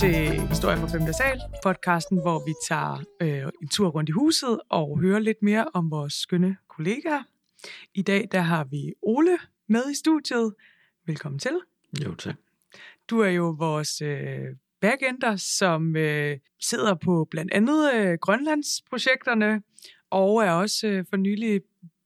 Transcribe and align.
Til 0.00 0.40
Historie 0.48 0.76
fra 0.76 0.86
5. 0.86 1.12
sal, 1.12 1.40
podcasten, 1.62 2.20
hvor 2.20 2.44
vi 2.46 2.54
tager 2.68 3.04
øh, 3.20 3.52
en 3.62 3.68
tur 3.68 3.88
rundt 3.88 4.08
i 4.08 4.12
huset 4.12 4.60
og 4.68 5.00
hører 5.00 5.18
lidt 5.18 5.42
mere 5.42 5.66
om 5.74 5.90
vores 5.90 6.12
skønne 6.12 6.56
kollegaer. 6.68 7.22
I 7.94 8.02
dag 8.02 8.28
der 8.32 8.40
har 8.40 8.64
vi 8.64 8.94
Ole 9.02 9.38
med 9.68 9.90
i 9.90 9.94
studiet. 9.94 10.54
Velkommen 11.06 11.38
til. 11.38 11.60
Jo, 12.04 12.14
tak. 12.14 12.34
Du 13.10 13.20
er 13.20 13.28
jo 13.28 13.56
vores 13.58 14.02
øh, 14.02 14.46
backender, 14.80 15.36
som 15.36 15.96
øh, 15.96 16.38
sidder 16.60 16.94
på 16.94 17.28
blandt 17.30 17.52
andet 17.52 17.94
øh, 17.94 18.18
Grønlandsprojekterne, 18.20 19.62
og 20.10 20.44
er 20.44 20.50
også 20.50 20.86
øh, 20.86 21.04
for 21.10 21.16
nylig 21.16 21.60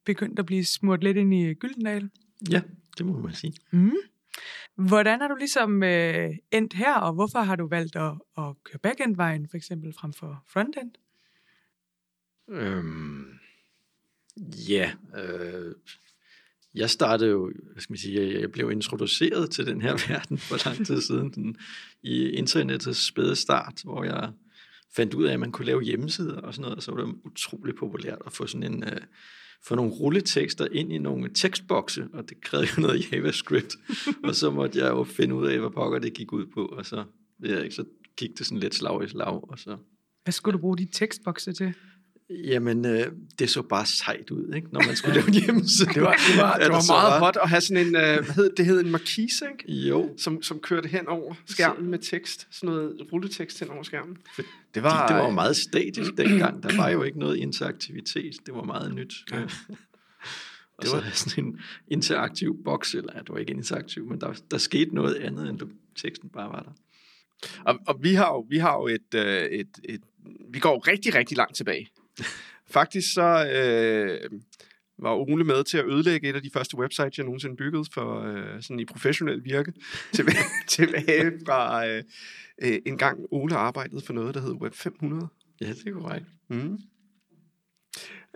begyndt 0.05 0.39
at 0.39 0.47
blive 0.47 0.65
smurt 0.65 1.05
lidt 1.05 1.17
ind 1.17 1.35
i 1.35 1.55
Gyldendal. 1.55 2.11
Ja, 2.51 2.61
det 2.99 3.07
må 3.07 3.19
man 3.19 3.35
sige. 3.35 3.53
Mm. 3.71 3.93
Hvordan 4.79 5.23
er 5.23 5.29
du 5.29 5.35
ligesom 5.35 5.83
øh, 5.83 6.31
endt 6.51 6.75
her, 6.75 6.95
og 6.95 7.13
hvorfor 7.13 7.39
har 7.39 7.57
du 7.57 7.69
valgt 7.69 7.97
at, 7.97 8.13
at 8.39 8.55
køre 8.65 8.79
backend-vejen 8.83 9.49
for 9.49 9.57
eksempel 9.57 9.93
frem 9.93 10.13
for 10.13 10.45
frontend? 10.47 10.91
Øhm, 12.49 13.25
ja, 14.69 14.93
øh, 15.17 15.75
jeg 16.75 16.91
startede 16.91 17.31
jo, 17.31 17.53
hvad 17.73 17.83
skal 17.83 17.93
man 17.93 17.99
sige, 17.99 18.41
jeg 18.41 18.53
blev 18.53 18.71
introduceret 18.71 19.51
til 19.51 19.67
den 19.67 19.83
her 19.83 19.93
verden 20.09 20.39
for 20.39 20.69
lang 20.69 20.87
tid 20.87 21.01
siden, 21.01 21.31
den, 21.31 21.57
i 22.03 22.29
internettets 22.29 23.07
spæde 23.07 23.37
start, 23.37 23.81
hvor 23.85 24.05
jeg 24.05 24.33
fandt 24.97 25.15
ud 25.15 25.25
af, 25.25 25.33
at 25.33 25.41
man 25.41 25.53
kunne 25.53 25.67
lave 25.67 25.83
hjemmesider 25.83 26.41
og 26.41 26.55
sådan 26.55 26.63
noget, 26.63 26.77
og 26.77 26.83
så 26.83 26.93
var 26.93 27.05
det 27.05 27.15
utrolig 27.25 27.75
populært 27.75 28.23
at 28.27 28.33
få 28.33 28.47
sådan 28.47 28.73
en, 28.73 28.85
øh, 28.85 29.01
få 29.65 29.75
nogle 29.75 29.93
rulletekster 29.93 30.67
ind 30.73 30.93
i 30.93 30.99
nogle 30.99 31.31
tekstbokse, 31.35 32.09
og 32.13 32.29
det 32.29 32.41
krævede 32.41 32.69
jo 32.77 32.83
noget 32.83 33.13
JavaScript, 33.13 33.77
og 34.25 34.35
så 34.35 34.51
måtte 34.51 34.79
jeg 34.79 34.91
jo 34.91 35.05
finde 35.05 35.35
ud 35.35 35.47
af, 35.47 35.59
hvad 35.59 35.71
pokker 35.71 35.99
det 35.99 36.15
gik 36.15 36.33
ud 36.33 36.47
på, 36.47 36.65
og 36.65 36.87
så, 36.87 37.05
ja, 37.45 37.61
ikke, 37.63 37.75
så 37.75 37.85
gik 38.17 38.39
det 38.39 38.47
sådan 38.47 38.61
lidt 38.61 38.75
slag 38.75 39.05
i 39.05 39.09
slag, 39.09 39.51
og 39.51 39.59
så... 39.59 39.77
Hvad 40.25 40.33
skulle 40.33 40.53
du 40.53 40.61
bruge 40.61 40.79
de 40.79 40.89
tekstbokse 40.93 41.53
til? 41.53 41.75
Jamen, 42.31 42.87
øh, 42.87 43.07
det 43.39 43.51
så 43.51 43.63
bare 43.63 43.87
sejt 43.87 44.31
ud, 44.31 44.53
ikke? 44.55 44.69
når 44.73 44.83
man 44.87 44.97
skulle 44.97 45.15
lave 45.21 45.29
en 45.29 45.35
hjemmeside. 45.35 45.89
Det 45.95 46.03
var, 46.03 46.13
det 46.13 46.37
var, 46.43 46.59
det 46.59 46.69
var 46.73 46.81
så 46.81 46.93
meget 46.93 47.11
var- 47.13 47.19
hot 47.19 47.37
at 47.43 47.49
have 47.49 47.61
sådan 47.61 47.87
en, 47.87 47.97
øh, 47.97 48.03
hvad 48.25 48.35
hed, 48.35 48.51
det 48.57 48.67
hed 48.67 48.81
en 48.81 48.91
markise, 48.91 49.45
ikke? 49.53 49.73
Jo, 49.89 50.15
Som, 50.19 50.43
som 50.43 50.59
kørte 50.61 50.89
hen 50.89 51.09
over 51.09 51.35
skærmen 51.47 51.91
med 51.91 51.99
tekst, 51.99 52.49
sådan 52.51 52.67
noget 52.75 52.97
rulletekst 53.13 53.61
hen 53.61 53.71
over 53.71 53.83
skærmen. 53.83 54.17
Fordi 54.35 54.49
Det 54.75 54.83
var, 54.83 54.91
var, 54.95 55.07
det 55.07 55.17
var 55.17 55.31
meget 55.31 55.57
statisk 55.57 56.11
dengang. 56.19 56.63
Der 56.63 56.77
var 56.77 56.89
jo 56.89 57.03
ikke 57.03 57.19
noget 57.19 57.37
interaktivitet. 57.37 58.35
Det 58.47 58.55
var 58.55 58.63
meget 58.63 58.95
nyt. 58.95 59.15
Ja. 59.33 59.43
og 59.43 59.49
Det 60.83 60.89
så 60.89 60.97
var- 60.97 61.03
var... 61.03 61.11
sådan 61.11 61.45
en 61.45 61.61
interaktiv 61.89 62.57
boks, 62.65 62.95
eller 62.95 63.13
ja, 63.15 63.21
det 63.21 63.29
var 63.29 63.39
ikke 63.39 63.53
interaktiv, 63.53 64.07
men 64.07 64.21
der, 64.21 64.33
der 64.51 64.59
skete 64.59 64.95
noget 64.95 65.15
andet, 65.15 65.49
end 65.51 65.59
du, 65.59 65.69
teksten 66.03 66.29
bare 66.29 66.49
var 66.49 66.61
der. 66.63 66.71
Og, 67.65 67.79
og 67.87 67.99
vi 68.03 68.15
har 68.15 68.27
jo, 68.29 68.47
vi 68.51 68.59
har 68.59 68.75
jo 68.75 68.87
et, 68.87 69.15
øh, 69.15 69.43
et, 69.45 69.69
et, 69.85 70.01
vi 70.53 70.59
går 70.59 70.89
rigtig, 70.89 71.15
rigtig 71.15 71.37
langt 71.37 71.57
tilbage. 71.57 71.89
Faktisk 72.71 73.15
så 73.15 73.51
øh, 73.55 74.31
var 74.99 75.15
Ole 75.15 75.45
med 75.45 75.65
til 75.65 75.79
at 75.79 75.85
ødelægge 75.87 76.29
et 76.29 76.37
af 76.37 76.43
de 76.43 76.51
første 76.55 76.77
websites, 76.77 77.19
jeg 77.19 77.25
nogensinde 77.25 77.57
byggede 77.57 77.85
for 77.95 78.21
øh, 78.23 78.63
sådan 78.63 78.81
i 78.81 78.85
professionel 78.85 79.45
virke, 79.45 79.73
tilbage, 80.15 80.37
tilbage 80.69 81.33
fra 81.47 81.87
øh, 81.89 82.03
øh, 82.63 82.79
en 82.87 82.99
gang 82.99 83.19
Ole 83.31 83.57
arbejdede 83.57 84.01
for 84.07 84.13
noget, 84.13 84.35
der 84.35 84.41
hed 84.41 84.53
Web 84.53 84.75
500. 84.75 85.29
Ja, 85.61 85.69
det 85.69 85.87
er 85.87 85.93
korrekt. 85.93 86.27
Mm. 86.51 86.79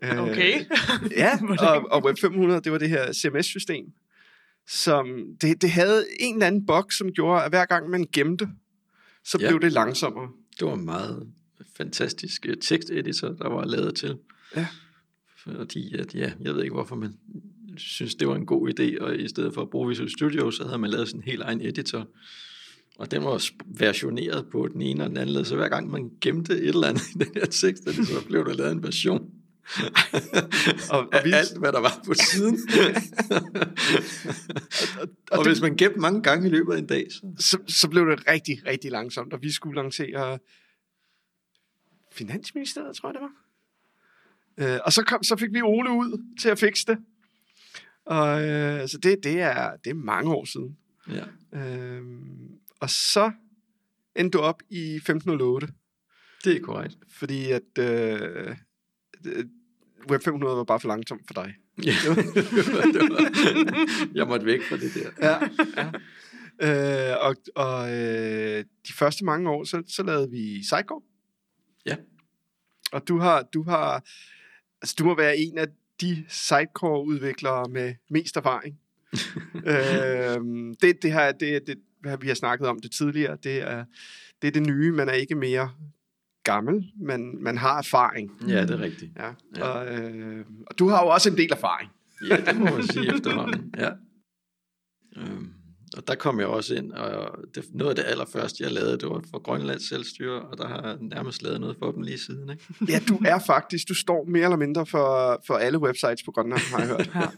Okay. 0.02 0.60
ja, 1.16 1.38
Hvordan? 1.38 1.68
og, 1.68 1.92
og 1.92 2.04
Web 2.04 2.18
500, 2.20 2.60
det 2.60 2.72
var 2.72 2.78
det 2.78 2.88
her 2.88 3.12
CMS-system, 3.12 3.84
som 4.68 5.06
det, 5.40 5.62
det 5.62 5.70
havde 5.70 6.04
en 6.20 6.34
eller 6.34 6.46
anden 6.46 6.66
boks, 6.66 6.98
som 6.98 7.12
gjorde, 7.12 7.44
at 7.44 7.50
hver 7.50 7.64
gang 7.64 7.90
man 7.90 8.06
gemte, 8.12 8.48
så 9.24 9.38
Ja. 9.40 9.48
blev 9.48 9.60
det 9.60 9.72
langsommere. 9.72 10.28
Det 10.60 10.66
var 10.68 10.74
meget 10.74 11.32
fantastisk 11.76 12.46
øh, 12.48 12.56
teksteditor, 12.60 13.28
der 13.28 13.48
var 13.48 13.64
lavet 13.64 13.94
til. 13.94 14.16
Ja. 14.56 14.66
Fordi, 15.36 15.94
at, 15.98 16.14
ja, 16.14 16.32
jeg 16.40 16.54
ved 16.54 16.62
ikke, 16.62 16.74
hvorfor 16.74 16.96
man 16.96 17.14
synes, 17.76 18.14
det 18.14 18.28
var 18.28 18.34
en 18.34 18.46
god 18.46 18.70
idé, 18.70 19.02
og 19.02 19.18
i 19.18 19.28
stedet 19.28 19.54
for 19.54 19.62
at 19.62 19.70
bruge 19.70 19.88
Visual 19.88 20.10
Studio, 20.10 20.50
så 20.50 20.64
havde 20.64 20.78
man 20.78 20.90
lavet 20.90 21.08
sådan 21.08 21.20
en 21.20 21.24
helt 21.24 21.42
egen 21.42 21.60
editor. 21.60 22.08
Og 22.98 23.10
den 23.10 23.24
var 23.24 23.44
versioneret 23.78 24.46
på 24.52 24.68
den 24.72 24.82
ene 24.82 25.04
og 25.04 25.10
den 25.10 25.16
anden 25.16 25.34
led, 25.34 25.44
så 25.44 25.56
hver 25.56 25.68
gang 25.68 25.90
man 25.90 26.10
gemte 26.20 26.52
et 26.52 26.68
eller 26.68 26.88
andet 26.88 27.02
i 27.14 27.18
den 27.18 27.28
her 27.34 27.46
tekst, 27.46 27.82
så 27.84 28.24
blev 28.26 28.44
der 28.44 28.54
lavet 28.54 28.72
en 28.72 28.82
version. 28.82 29.30
Og, 30.90 30.98
og 30.98 31.14
af 31.14 31.38
alt, 31.38 31.58
hvad 31.58 31.72
der 31.72 31.80
var 31.80 32.02
på 32.06 32.14
siden. 32.14 32.58
og, 35.00 35.08
og 35.38 35.46
hvis 35.46 35.60
man 35.60 35.76
gemte 35.76 36.00
mange 36.00 36.22
gange 36.22 36.48
i 36.48 36.50
løbet 36.50 36.72
af 36.72 36.78
en 36.78 36.86
dag, 36.86 37.06
så... 37.10 37.20
så, 37.38 37.58
så 37.68 37.88
blev 37.88 38.06
det 38.06 38.28
rigtig, 38.28 38.66
rigtig 38.66 38.90
langsomt, 38.90 39.32
og 39.32 39.42
vi 39.42 39.50
skulle 39.50 39.82
lancere 39.82 40.38
Finansministeriet, 42.12 42.96
tror 42.96 43.08
jeg 43.08 43.14
det 43.14 43.22
var. 43.22 43.32
Øh, 44.74 44.80
og 44.84 44.92
så, 44.92 45.02
kom, 45.04 45.22
så 45.22 45.36
fik 45.36 45.52
vi 45.52 45.62
Ole 45.62 45.90
ud 45.90 46.36
til 46.40 46.48
at 46.48 46.58
fikse 46.58 46.86
det. 46.86 46.98
Og, 48.04 48.48
øh, 48.48 48.88
så 48.88 48.98
det, 48.98 49.18
det, 49.24 49.40
er, 49.40 49.76
det 49.84 49.90
er 49.90 49.94
mange 49.94 50.30
år 50.34 50.44
siden. 50.44 50.76
Ja. 51.08 51.24
Øh, 51.58 52.02
og 52.80 52.90
så 52.90 53.32
endte 54.16 54.38
du 54.38 54.42
op 54.42 54.62
i 54.70 54.94
1508, 54.94 55.68
Det 56.44 56.56
er 56.56 56.60
korrekt. 56.60 56.98
fordi 57.18 57.50
at 57.50 57.78
øh, 57.78 58.56
øh, 59.26 59.44
Web 60.10 60.22
500 60.22 60.56
var 60.56 60.64
bare 60.64 60.80
for 60.80 60.88
langsomt 60.88 61.22
for 61.26 61.34
dig. 61.34 61.54
Ja. 61.84 61.92
det 62.92 63.00
var, 63.10 64.08
jeg 64.14 64.26
måtte 64.26 64.46
væk 64.46 64.60
fra 64.62 64.76
det 64.76 64.94
der. 64.94 65.10
Ja. 65.20 65.38
ja. 65.76 65.90
Øh, 66.60 67.16
og 67.20 67.36
og 67.54 67.92
øh, 67.98 68.64
de 68.88 68.92
første 68.92 69.24
mange 69.24 69.50
år, 69.50 69.64
så, 69.64 69.82
så 69.86 70.02
lavede 70.02 70.30
vi 70.30 70.64
Sidecore. 70.64 71.00
Ja. 71.86 71.96
Og 72.92 73.08
du 73.08 73.18
har, 73.18 73.42
du 73.42 73.62
har, 73.62 73.94
altså 74.82 74.94
du 74.98 75.04
må 75.04 75.16
være 75.16 75.38
en 75.38 75.58
af 75.58 75.66
de 76.00 76.24
Sidecore-udviklere 76.28 77.68
med 77.68 77.94
mest 78.10 78.36
erfaring. 78.36 78.78
øh, 79.72 80.40
det, 80.80 81.02
det, 81.02 81.12
her, 81.12 81.32
det, 81.32 81.66
det, 81.66 81.78
vi 82.20 82.28
har 82.28 82.34
snakket 82.34 82.68
om 82.68 82.80
det 82.80 82.92
tidligere, 82.92 83.36
det 83.42 83.62
er 83.62 83.84
det, 84.42 84.48
er 84.48 84.52
det 84.52 84.66
nye. 84.66 84.92
Man 84.92 85.08
er 85.08 85.12
ikke 85.12 85.34
mere 85.34 85.70
gammel, 86.44 86.92
men 86.96 87.42
man 87.42 87.58
har 87.58 87.78
erfaring. 87.78 88.30
Ja, 88.48 88.62
det 88.62 88.70
er 88.70 88.80
rigtigt. 88.80 89.12
Ja. 89.16 89.24
Ja. 89.24 89.32
ja. 89.56 89.64
Og, 89.64 89.86
øh, 89.86 90.46
og 90.66 90.78
du 90.78 90.88
har 90.88 91.02
jo 91.02 91.08
også 91.08 91.30
en 91.30 91.36
del 91.36 91.52
erfaring. 91.52 91.90
Ja, 92.28 92.36
det 92.36 92.56
må 92.56 92.64
man 92.64 92.82
sige 92.82 93.14
efterhånden. 93.14 93.74
Ja. 93.78 93.90
Øhm, 95.16 95.52
og 95.96 96.08
der 96.08 96.14
kom 96.14 96.40
jeg 96.40 96.48
også 96.48 96.74
ind, 96.74 96.92
og 96.92 97.38
det, 97.54 97.64
noget 97.74 97.90
af 97.90 97.96
det 97.96 98.04
allerførste, 98.10 98.64
jeg 98.64 98.72
lavede, 98.72 98.98
det 98.98 99.08
var 99.08 99.22
for 99.30 99.38
Grønlands 99.42 99.88
selvstyre, 99.88 100.42
og 100.42 100.58
der 100.58 100.68
har 100.68 100.88
jeg 100.88 100.96
nærmest 101.00 101.42
lavet 101.42 101.60
noget 101.60 101.76
for 101.78 101.92
dem 101.92 102.02
lige 102.02 102.18
siden. 102.18 102.50
Ikke? 102.50 102.64
Ja, 102.92 103.00
du 103.08 103.18
er 103.26 103.38
faktisk, 103.38 103.88
du 103.88 103.94
står 103.94 104.24
mere 104.24 104.44
eller 104.44 104.56
mindre 104.56 104.86
for, 104.86 105.42
for 105.46 105.54
alle 105.54 105.78
websites 105.78 106.22
på 106.22 106.32
Grønland, 106.32 106.60
har 106.60 106.78
jeg 106.78 106.88
hørt. 106.88 107.10
Ja. 107.14 107.28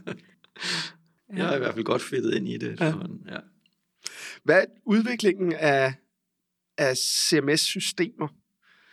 Jeg 1.36 1.52
er 1.52 1.56
i 1.56 1.58
hvert 1.58 1.74
fald 1.74 1.84
godt 1.84 2.02
fedtet 2.02 2.34
ind 2.34 2.48
i 2.48 2.56
det. 2.56 2.80
Ja. 2.80 2.86
Ja. 3.28 3.38
Hvad 4.44 4.60
er 4.62 4.64
udviklingen 4.86 5.52
af, 5.52 5.94
af 6.78 6.96
CMS-systemer 6.96 8.28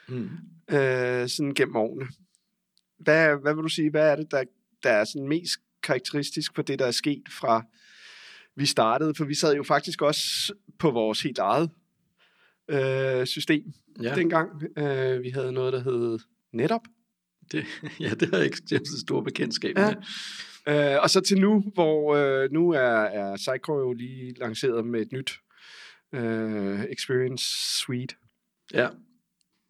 Mm. 0.07 0.29
øh, 0.75 1.29
sådan 1.29 1.53
gennem 1.53 1.75
årene? 1.75 2.07
Hvad, 2.99 3.35
hvad 3.41 3.53
vil 3.53 3.63
du 3.63 3.69
sige, 3.69 3.89
hvad 3.89 4.11
er 4.11 4.15
det, 4.15 4.31
der, 4.31 4.43
der 4.83 4.89
er 4.89 5.03
sådan 5.05 5.27
mest 5.27 5.53
karakteristisk 5.83 6.51
for 6.55 6.61
det, 6.61 6.79
der 6.79 6.85
er 6.85 6.91
sket 6.91 7.23
fra 7.29 7.65
vi 8.55 8.65
startede? 8.65 9.15
For 9.15 9.25
vi 9.25 9.35
sad 9.35 9.55
jo 9.55 9.63
faktisk 9.63 10.01
også 10.01 10.53
på 10.79 10.91
vores 10.91 11.21
helt 11.21 11.37
eget 11.39 11.69
øh, 12.69 13.25
system 13.25 13.63
Ja, 14.01 14.09
ja. 14.09 14.15
dengang. 14.15 14.63
Øh, 14.77 15.23
vi 15.23 15.29
havde 15.29 15.51
noget, 15.51 15.73
der 15.73 15.79
hed 15.83 16.19
NetUp. 16.53 16.81
det, 17.51 17.65
ja, 17.99 18.09
det 18.09 18.29
har 18.29 18.37
jeg 18.37 18.45
ikke 18.45 18.57
så 18.67 18.99
stor 19.01 19.21
bekendtskab 19.21 19.77
Ja. 19.77 19.93
med. 19.95 19.95
Øh, 20.95 21.01
og 21.01 21.09
så 21.09 21.21
til 21.21 21.37
nu, 21.41 21.63
hvor 21.73 22.15
øh, 22.15 22.51
nu 22.51 22.69
er, 22.69 22.79
er 23.01 23.35
Sidecore 23.35 23.79
jo 23.79 23.93
lige 23.93 24.33
lanceret 24.39 24.85
med 24.85 25.01
et 25.01 25.11
nyt 25.11 25.31
øh, 26.13 26.83
Experience 26.83 27.45
Suite. 27.85 28.15
Ja, 28.73 28.89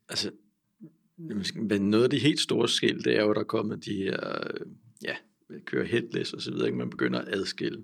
altså, 0.10 0.31
men 1.56 1.89
noget 1.89 2.04
af 2.04 2.10
de 2.10 2.19
helt 2.19 2.39
store 2.39 2.69
skil, 2.69 3.04
det 3.04 3.18
er 3.18 3.24
jo, 3.24 3.33
der 3.33 3.39
er 3.39 3.44
kommet 3.44 3.86
de 3.86 3.95
her, 3.95 4.18
øh, 4.39 4.66
ja, 5.04 5.16
kører 5.66 5.86
headless 5.86 6.33
og 6.33 6.42
så 6.42 6.51
videre, 6.51 6.68
ikke? 6.68 6.78
man 6.78 6.89
begynder 6.89 7.19
at 7.22 7.28
adskille 7.36 7.83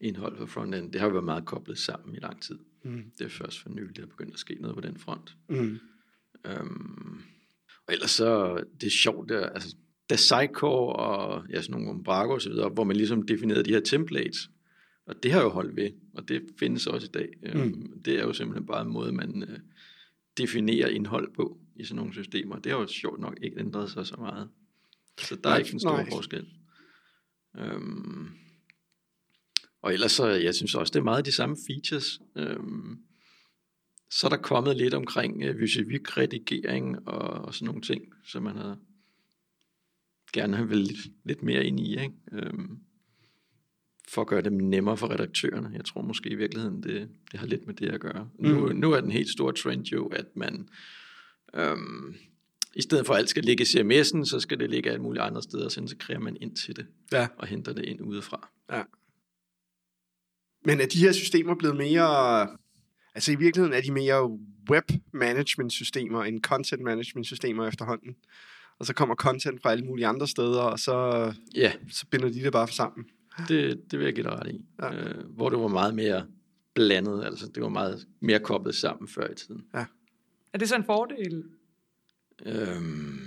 indhold 0.00 0.36
fra 0.36 0.44
frontend. 0.46 0.92
Det 0.92 1.00
har 1.00 1.08
jo 1.08 1.12
været 1.12 1.24
meget 1.24 1.44
koblet 1.44 1.78
sammen 1.78 2.14
i 2.16 2.18
lang 2.18 2.42
tid. 2.42 2.58
Mm. 2.84 3.02
Det 3.18 3.24
er 3.24 3.28
først 3.28 3.62
for 3.62 3.70
nylig, 3.70 3.96
der 3.96 4.02
er 4.02 4.06
begyndt 4.06 4.34
at 4.34 4.40
ske 4.40 4.54
noget 4.60 4.74
på 4.74 4.80
den 4.80 4.98
front. 4.98 5.36
Mm. 5.48 5.78
Øhm, 6.46 7.20
og 7.86 7.94
ellers 7.94 8.10
så, 8.10 8.56
det 8.80 8.86
er 8.86 8.90
sjovt, 8.90 9.28
der, 9.28 9.46
altså, 9.46 9.76
da 10.10 10.16
Sidecore 10.16 10.96
og 10.96 11.44
ja, 11.50 11.62
sådan 11.62 11.80
nogle 11.80 11.98
Umbraco 11.98 12.32
og 12.32 12.42
så 12.42 12.48
videre, 12.50 12.68
hvor 12.68 12.84
man 12.84 12.96
ligesom 12.96 13.22
definerede 13.26 13.64
de 13.64 13.70
her 13.70 13.80
templates, 13.80 14.50
og 15.06 15.22
det 15.22 15.32
har 15.32 15.42
jo 15.42 15.48
holdt 15.48 15.76
ved, 15.76 15.90
og 16.14 16.28
det 16.28 16.42
findes 16.58 16.86
også 16.86 17.06
i 17.06 17.10
dag. 17.10 17.28
Øhm, 17.42 17.60
Mm. 17.60 18.02
Det 18.02 18.14
er 18.18 18.22
jo 18.22 18.32
simpelthen 18.32 18.66
bare 18.66 18.82
en 18.82 18.92
måde, 18.92 19.12
man 19.12 19.42
øh, 19.42 19.58
definerer 20.38 20.88
indhold 20.88 21.34
på 21.34 21.58
i 21.76 21.84
sådan 21.84 21.96
nogle 21.96 22.12
systemer. 22.12 22.58
Det 22.58 22.72
har 22.72 22.78
jo 22.78 22.86
sjovt 22.86 23.20
nok 23.20 23.38
ikke 23.42 23.60
ændret 23.60 23.90
sig 23.90 24.06
så 24.06 24.16
meget. 24.18 24.48
Så 25.20 25.34
der 25.34 25.48
er 25.48 25.52
Nej, 25.52 25.58
ikke 25.58 25.72
en 25.72 25.80
stor 25.80 25.96
nej. 25.96 26.10
forskel. 26.10 26.46
Øhm, 27.58 28.28
og 29.82 29.92
ellers 29.94 30.12
så, 30.12 30.26
jeg 30.26 30.54
synes 30.54 30.74
også, 30.74 30.90
det 30.90 30.98
er 31.00 31.04
meget 31.04 31.26
de 31.26 31.32
samme 31.32 31.56
features. 31.66 32.20
Øhm, 32.36 32.98
så 34.10 34.26
er 34.26 34.28
der 34.30 34.36
kommet 34.36 34.76
lidt 34.76 34.94
omkring 34.94 35.42
øh, 35.42 35.58
Vysivik-redigering 35.60 37.08
og, 37.08 37.44
og 37.44 37.54
sådan 37.54 37.66
nogle 37.66 37.82
ting, 37.82 38.02
som 38.24 38.42
man 38.42 38.56
har 38.56 38.78
gerne 40.32 40.68
vil 40.68 40.78
lidt, 40.78 41.00
lidt 41.24 41.42
mere 41.42 41.64
ind 41.64 41.80
i, 41.80 41.90
ikke? 41.90 42.14
Øhm, 42.32 42.78
for 44.08 44.20
at 44.20 44.26
gøre 44.28 44.40
det 44.42 44.52
nemmere 44.52 44.96
for 44.96 45.10
redaktørerne. 45.10 45.70
Jeg 45.74 45.84
tror 45.84 46.02
måske 46.02 46.30
i 46.30 46.34
virkeligheden, 46.34 46.82
det, 46.82 47.08
det 47.32 47.40
har 47.40 47.46
lidt 47.46 47.66
med 47.66 47.74
det 47.74 47.88
at 47.88 48.00
gøre. 48.00 48.30
Mm. 48.38 48.48
Nu, 48.48 48.72
nu 48.72 48.92
er 48.92 49.00
den 49.00 49.10
helt 49.10 49.30
store 49.30 49.52
trend 49.52 49.84
jo, 49.84 50.06
at 50.06 50.26
man 50.36 50.68
øhm, 51.54 52.14
i 52.76 52.82
stedet 52.82 53.06
for 53.06 53.14
at 53.14 53.18
alt 53.18 53.30
skal 53.30 53.44
ligge 53.44 53.62
i 53.62 53.66
CMS'en, 53.66 54.24
så 54.24 54.40
skal 54.40 54.60
det 54.60 54.70
ligge 54.70 54.90
alle 54.90 55.02
mulige 55.02 55.22
andre 55.22 55.42
steder, 55.42 55.68
så 55.68 55.80
integrerer 55.80 56.18
man 56.18 56.36
ind 56.40 56.56
til 56.56 56.76
det 56.76 56.86
Ja. 57.12 57.28
og 57.38 57.46
henter 57.46 57.72
det 57.72 57.84
ind 57.84 58.00
udefra. 58.00 58.48
Ja. 58.72 58.82
Men 60.64 60.80
er 60.80 60.86
de 60.86 60.98
her 60.98 61.12
systemer 61.12 61.54
blevet 61.54 61.76
mere... 61.76 62.40
Altså 63.14 63.32
i 63.32 63.34
virkeligheden 63.34 63.76
er 63.76 63.80
de 63.80 63.92
mere 63.92 64.38
web 64.70 64.90
management 65.12 65.72
systemer 65.72 66.24
end 66.24 66.40
content 66.42 66.82
management 66.82 67.26
systemer 67.26 67.66
efterhånden. 67.68 68.16
Og 68.78 68.86
så 68.86 68.94
kommer 68.94 69.14
content 69.14 69.62
fra 69.62 69.70
alle 69.70 69.84
mulige 69.84 70.06
andre 70.06 70.28
steder, 70.28 70.60
og 70.60 70.78
så, 70.78 71.32
Ja, 71.54 71.72
så 71.90 72.06
binder 72.10 72.28
de 72.28 72.42
det 72.42 72.52
bare 72.52 72.68
sammen. 72.68 73.06
det, 73.48 73.80
det 73.90 73.98
vil 73.98 74.04
jeg 74.04 74.14
give 74.14 74.24
dig 74.24 74.32
ret 74.32 74.50
i. 74.50 74.60
Ja. 74.82 74.94
Øh, 74.94 75.24
hvor 75.36 75.48
det 75.48 75.58
var 75.58 75.68
meget 75.68 75.94
mere 75.94 76.26
blandet, 76.74 77.24
altså 77.24 77.46
det 77.54 77.62
var 77.62 77.68
meget 77.68 78.06
mere 78.20 78.38
koblet 78.38 78.74
sammen 78.74 79.08
før 79.08 79.30
i 79.30 79.34
tiden. 79.34 79.62
Er 80.52 80.58
det 80.58 80.68
så 80.68 80.76
en 80.76 80.84
fordel? 80.84 81.44
Øhm, 82.46 83.18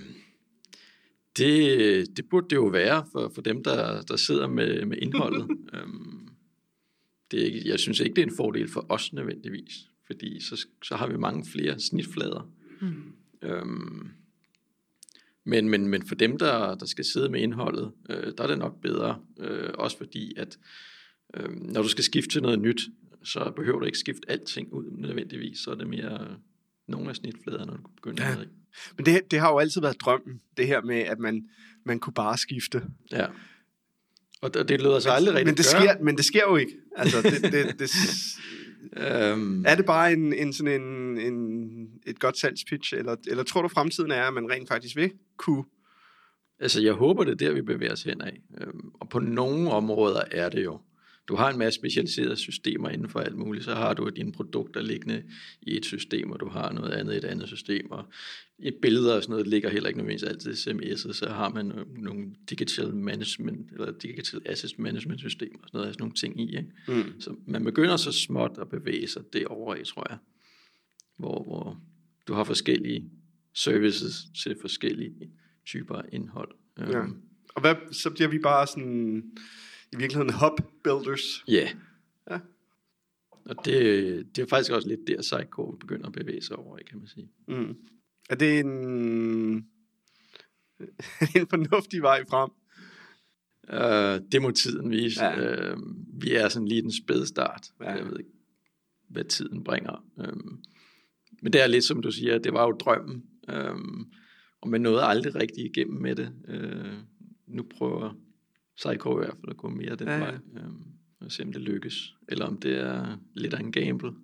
det, 1.37 2.17
det 2.17 2.29
burde 2.29 2.47
det 2.49 2.55
jo 2.55 2.65
være 2.65 3.05
for, 3.11 3.31
for 3.35 3.41
dem, 3.41 3.63
der, 3.63 4.01
der 4.01 4.15
sidder 4.15 4.47
med, 4.47 4.85
med 4.85 4.97
indholdet. 4.97 5.47
øhm, 5.73 6.20
det 7.31 7.41
er 7.41 7.45
ikke, 7.45 7.69
jeg 7.69 7.79
synes 7.79 7.99
ikke, 7.99 8.13
det 8.15 8.21
er 8.21 8.25
en 8.25 8.35
fordel 8.37 8.67
for 8.67 8.85
os 8.89 9.13
nødvendigvis, 9.13 9.71
fordi 10.07 10.39
så, 10.39 10.67
så 10.83 10.95
har 10.95 11.07
vi 11.07 11.17
mange 11.17 11.45
flere 11.45 11.79
snitflader. 11.79 12.51
Mm. 12.81 13.13
Øhm, 13.41 14.09
men, 15.43 15.69
men, 15.69 15.87
men 15.87 16.07
for 16.07 16.15
dem, 16.15 16.37
der, 16.37 16.75
der 16.75 16.85
skal 16.85 17.05
sidde 17.05 17.29
med 17.29 17.41
indholdet, 17.41 17.91
øh, 18.09 18.33
der 18.37 18.43
er 18.43 18.47
det 18.47 18.57
nok 18.57 18.81
bedre. 18.81 19.19
Øh, 19.39 19.69
også 19.73 19.97
fordi, 19.97 20.33
at 20.37 20.57
øh, 21.33 21.49
når 21.49 21.81
du 21.81 21.87
skal 21.87 22.03
skifte 22.03 22.29
til 22.29 22.41
noget 22.41 22.59
nyt, 22.59 22.81
så 23.23 23.51
behøver 23.55 23.79
du 23.79 23.85
ikke 23.85 23.97
skifte 23.97 24.31
alting 24.31 24.73
ud 24.73 24.91
nødvendigvis. 24.91 25.59
Så 25.59 25.71
er 25.71 25.75
det 25.75 25.87
mere 25.87 26.37
nogle 26.87 27.09
af 27.09 27.15
snitfladerne, 27.15 27.65
når 27.65 27.77
du 27.77 27.87
begynder 27.95 28.29
Ja. 28.29 28.37
med. 28.37 28.45
Men 28.97 29.05
det, 29.05 29.31
det 29.31 29.39
har 29.39 29.51
jo 29.51 29.57
altid 29.57 29.81
været 29.81 30.01
drømmen, 30.01 30.41
det 30.57 30.67
her 30.67 30.81
med, 30.81 30.95
at 30.99 31.19
man, 31.19 31.49
man 31.83 31.99
kunne 31.99 32.13
bare 32.13 32.37
skifte. 32.37 32.83
Ja. 33.11 33.25
Og 34.41 34.53
det, 34.53 34.69
det 34.69 34.81
lyder 34.81 34.99
så 34.99 35.09
aldrig 35.09 35.35
rigtigt 35.35 35.47
men 35.47 35.57
det, 35.57 35.65
sker, 35.65 36.03
men 36.03 36.17
det 36.17 36.25
sker 36.25 36.41
jo 36.49 36.55
ikke. 36.55 36.73
Altså, 36.97 37.21
det, 37.21 37.51
det, 37.53 37.79
det, 37.79 37.89
Øhm, 38.97 39.65
er 39.67 39.75
det 39.75 39.85
bare 39.85 40.13
en, 40.13 40.33
en, 40.33 40.53
sådan 40.53 40.81
en, 40.81 41.17
en, 41.17 41.89
et 42.07 42.19
godt 42.19 42.37
salgspitch, 42.37 42.93
eller, 42.93 43.15
eller 43.27 43.43
tror 43.43 43.61
du 43.61 43.67
fremtiden 43.67 44.11
er, 44.11 44.23
at 44.23 44.33
man 44.33 44.51
rent 44.51 44.67
faktisk 44.67 44.95
vil 44.95 45.11
kunne? 45.37 45.63
Altså, 46.59 46.81
jeg 46.81 46.93
håber, 46.93 47.23
det 47.23 47.31
er 47.31 47.35
der, 47.47 47.53
vi 47.53 47.61
bevæger 47.61 47.93
os 47.93 48.03
hen 48.03 48.21
af. 48.21 48.41
Øhm, 48.61 48.91
og 48.99 49.09
på 49.09 49.19
nogle 49.19 49.71
områder 49.71 50.21
er 50.31 50.49
det 50.49 50.63
jo. 50.63 50.79
Du 51.27 51.35
har 51.35 51.49
en 51.49 51.59
masse 51.59 51.79
specialiserede 51.79 52.35
systemer 52.35 52.89
inden 52.89 53.09
for 53.09 53.19
alt 53.19 53.37
muligt. 53.37 53.65
Så 53.65 53.75
har 53.75 53.93
du 53.93 54.09
dine 54.09 54.31
produkter 54.31 54.81
liggende 54.81 55.23
i 55.61 55.77
et 55.77 55.85
system, 55.85 56.31
og 56.31 56.39
du 56.39 56.49
har 56.49 56.71
noget 56.71 56.91
andet 56.91 57.13
i 57.13 57.17
et 57.17 57.23
andet 57.23 57.47
system. 57.47 57.91
Og 57.91 58.05
i 58.59 58.71
billeder 58.81 59.15
og 59.15 59.23
sådan 59.23 59.31
noget 59.33 59.47
ligger 59.47 59.69
heller 59.69 59.89
ikke 59.89 59.97
nødvendigvis 59.97 60.29
altid 60.29 60.51
i 60.51 60.69
CMS'et. 60.69 61.13
Så 61.13 61.29
har 61.29 61.49
man 61.49 61.71
nogle 61.97 62.35
digital 62.49 62.95
management, 62.95 63.71
eller 63.71 63.91
digital 63.91 64.41
assets 64.45 64.77
management 64.77 65.19
systemer, 65.19 65.59
og 65.63 65.67
sådan 65.67 65.77
noget, 65.77 65.93
sådan 65.93 66.01
nogle 66.01 66.15
ting 66.15 66.41
i. 66.41 66.57
Ikke? 66.57 66.71
Mm. 66.87 67.21
Så 67.21 67.35
man 67.47 67.63
begynder 67.63 67.97
så 67.97 68.11
småt 68.11 68.51
at 68.61 68.69
bevæge 68.69 69.07
sig 69.07 69.23
derovre 69.33 69.81
i, 69.81 69.83
tror 69.83 70.05
jeg. 70.09 70.17
Hvor, 71.17 71.43
hvor 71.43 71.81
du 72.27 72.33
har 72.33 72.43
forskellige 72.43 73.09
services 73.53 74.13
til 74.43 74.55
forskellige 74.61 75.31
typer 75.65 75.95
af 75.95 76.09
indhold. 76.11 76.51
Ja. 76.77 76.97
Øhm, 76.97 77.21
Og 77.55 77.61
hvad, 77.61 77.75
så 77.91 78.09
bliver 78.09 78.27
vi 78.27 78.39
bare 78.39 78.67
sådan, 78.67 79.23
i 79.91 79.97
virkeligheden 79.97 80.33
hub 80.33 80.61
builders. 80.83 81.43
Ja. 81.47 81.69
Ja. 82.31 82.39
Og 83.45 83.65
det, 83.65 84.35
det 84.35 84.41
er 84.41 84.47
faktisk 84.49 84.71
også 84.71 84.87
lidt 84.87 85.07
der, 85.07 85.21
Psycho 85.21 85.71
begynder 85.71 86.07
at 86.07 86.13
bevæge 86.13 86.41
sig 86.41 86.55
over, 86.55 86.77
kan 86.77 86.97
man 86.97 87.07
sige. 87.07 87.29
Mm. 87.47 87.75
Er 88.29 88.35
det 88.35 88.59
en, 88.59 88.67
en 91.35 91.47
fornuftig 91.49 92.01
vej 92.01 92.25
frem? 92.29 92.49
Uh, 93.73 94.31
det 94.31 94.41
må 94.41 94.51
tiden 94.51 94.91
vise. 94.91 95.25
Ja. 95.25 95.73
Uh, 95.73 95.79
vi 96.21 96.33
er 96.33 96.49
sådan 96.49 96.67
lige 96.67 96.81
den 96.81 96.91
spæde 96.91 97.27
start. 97.27 97.67
Ja. 97.81 97.91
Jeg 97.91 98.05
ved 98.05 98.19
ikke, 98.19 98.31
hvad 99.09 99.23
tiden 99.23 99.63
bringer. 99.63 100.05
Um, 100.15 100.63
men 101.41 101.53
det 101.53 101.61
er 101.61 101.67
lidt 101.67 101.83
som 101.83 102.01
du 102.01 102.11
siger, 102.11 102.37
det 102.37 102.53
var 102.53 102.63
jo 102.63 102.71
drømmen. 102.71 103.23
Um, 103.53 104.11
og 104.61 104.69
man 104.69 104.81
nåede 104.81 105.03
aldrig 105.03 105.35
rigtig 105.35 105.65
igennem 105.65 106.01
med 106.01 106.15
det. 106.15 106.33
Uh, 106.47 106.97
nu 107.47 107.63
prøver 107.63 108.13
Psycho 108.75 109.21
i 109.21 109.25
hvert 109.25 109.37
fald 109.39 109.49
at 109.49 109.57
gå 109.57 109.69
mere 109.69 109.95
den 109.95 110.07
Ja, 110.07 110.13
ja, 110.13 110.19
vej. 110.19 110.37
Um, 110.65 110.85
og 111.19 111.31
se 111.31 111.43
om 111.43 111.53
det 111.53 111.61
lykkes. 111.61 112.15
Eller 112.29 112.45
om 112.45 112.57
det 112.57 112.79
er 112.79 113.17
lidt 113.35 113.53
af 113.53 113.59
en 113.59 113.71
gamble. 113.71 114.11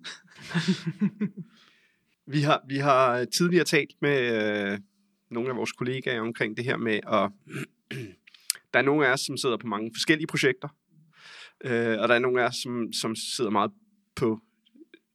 Vi 2.30 2.40
har, 2.40 2.64
vi 2.68 2.76
har 2.76 3.24
tidligere 3.24 3.64
talt 3.64 3.90
med 4.02 4.18
øh, 4.72 4.78
nogle 5.30 5.50
af 5.50 5.56
vores 5.56 5.72
kollegaer 5.72 6.20
omkring 6.20 6.56
det 6.56 6.64
her 6.64 6.76
med, 6.76 6.94
at 6.94 7.30
der 8.72 8.78
er 8.78 8.82
nogle 8.82 9.06
af 9.06 9.12
os, 9.12 9.20
som 9.20 9.36
sidder 9.36 9.56
på 9.56 9.66
mange 9.66 9.90
forskellige 9.94 10.26
projekter, 10.26 10.68
øh, 11.64 11.98
og 12.00 12.08
der 12.08 12.14
er 12.14 12.18
nogle 12.18 12.42
af 12.42 12.46
os, 12.48 12.56
som, 12.62 12.92
som 12.92 13.16
sidder 13.16 13.50
meget 13.50 13.70
på 14.16 14.40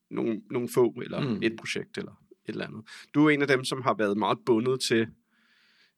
nogle, 0.10 0.42
nogle 0.52 0.70
få, 0.70 0.94
eller 1.04 1.20
mm. 1.20 1.40
Et 1.44 1.56
projekt, 1.56 1.98
eller 1.98 2.12
et 2.46 2.54
eller 2.54 2.68
andet. 2.68 2.84
Du 3.14 3.26
er 3.26 3.30
en 3.30 3.42
af 3.42 3.48
dem, 3.48 3.64
som 3.64 3.82
har 3.82 3.94
været 3.94 4.18
meget 4.18 4.38
bundet 4.46 4.82
til 4.82 5.08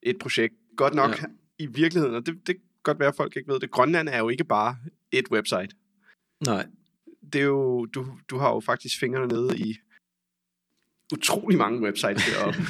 et 0.03 0.17
projekt. 0.19 0.53
Godt 0.77 0.93
nok 0.93 1.21
ja. 1.21 1.25
I 1.59 1.65
virkeligheden, 1.65 2.15
og 2.15 2.25
det, 2.25 2.47
det 2.47 2.55
godt 2.85 2.99
være, 2.99 3.07
at 3.09 3.15
folk 3.15 3.35
ikke 3.35 3.51
ved 3.51 3.59
det, 3.59 3.71
Grønland 3.71 4.09
er 4.09 4.17
jo 4.17 4.29
ikke 4.29 4.43
bare 4.43 4.77
et 5.11 5.25
website. 5.31 5.69
Nej. 6.45 6.65
Det 7.33 7.41
er 7.41 7.45
jo, 7.45 7.85
du, 7.85 8.05
du 8.29 8.37
har 8.37 8.49
jo 8.53 8.59
faktisk 8.59 8.99
fingrene 8.99 9.27
nede 9.27 9.57
i 9.57 9.77
utrolig 11.13 11.57
mange 11.57 11.81
websites 11.81 12.23
deroppe. 12.33 12.59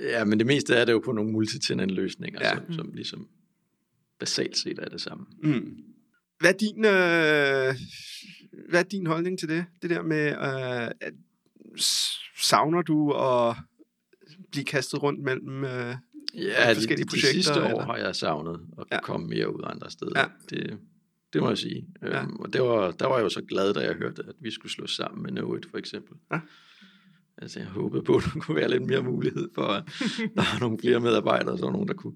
Ja, 0.00 0.24
men 0.24 0.38
det 0.38 0.46
meste 0.46 0.74
er 0.74 0.84
det 0.84 0.92
jo 0.92 0.98
på 1.04 1.12
nogle 1.12 1.32
multitenant 1.32 1.90
løsninger, 1.90 2.40
Ja. 2.42 2.54
som, 2.54 2.72
som 2.72 2.92
ligesom 2.94 3.28
basalt 4.18 4.56
set 4.58 4.78
er 4.78 4.88
det 4.88 5.00
samme. 5.00 5.26
Mm. 5.42 5.76
Hvad 6.40 6.50
er 6.54 6.56
din, 6.58 6.84
øh, 6.84 7.74
hvad 8.70 8.80
er 8.80 8.88
din 8.90 9.06
holdning 9.06 9.38
til 9.38 9.48
det? 9.48 9.64
Det 9.82 9.90
der 9.90 10.02
med, 10.02 10.26
øh, 10.32 10.90
at 11.00 11.12
savner 12.36 12.82
du 12.82 13.10
at 13.12 13.56
blive 14.50 14.64
kastet 14.64 15.02
rundt 15.02 15.20
mellem... 15.22 15.64
Øh, 15.64 15.94
Ja, 16.36 16.70
de, 16.70 16.74
forskellige 16.74 17.04
de, 17.04 17.10
de 17.10 17.10
projekter, 17.10 17.32
sidste 17.32 17.62
år 17.62 17.66
eller? 17.66 17.84
har 17.86 17.96
jeg 17.96 18.16
savnet 18.16 18.60
at 18.78 18.84
Ja. 18.90 18.96
ja. 18.96 19.00
komme 19.02 19.26
mere 19.26 19.56
ud 19.56 19.60
andre 19.64 19.90
steder. 19.90 20.20
Ja. 20.20 20.24
Det, 20.50 20.78
det 21.32 21.42
må 21.42 21.48
jeg 21.48 21.58
sige. 21.58 21.86
Ja. 22.02 22.22
Øhm, 22.22 22.36
og 22.36 22.52
det 22.52 22.62
var, 22.62 22.90
der 22.90 23.06
var 23.06 23.16
jeg 23.16 23.24
jo 23.24 23.28
så 23.28 23.42
glad, 23.48 23.74
da 23.74 23.80
jeg 23.80 23.94
hørte, 23.94 24.22
at 24.28 24.34
vi 24.40 24.50
skulle 24.50 24.72
slå 24.72 24.86
sammen 24.86 25.22
med 25.22 25.30
Know 25.30 25.58
for 25.70 25.78
eksempel. 25.78 26.16
Ja. 26.32 26.40
Altså, 27.38 27.58
jeg 27.60 27.68
håbede 27.68 28.02
på, 28.02 28.16
at 28.16 28.22
der 28.34 28.40
kunne 28.40 28.56
være 28.56 28.70
lidt 28.70 28.86
mere 28.86 29.02
mulighed 29.02 29.48
for, 29.54 29.62
at 29.62 29.84
der 30.18 30.52
var 30.52 30.60
nogle 30.60 30.78
flere 30.80 31.00
medarbejdere, 31.00 31.58
så 31.58 31.64
var 31.64 31.72
nogen, 31.72 31.88
der 31.88 31.94
kunne 31.94 32.14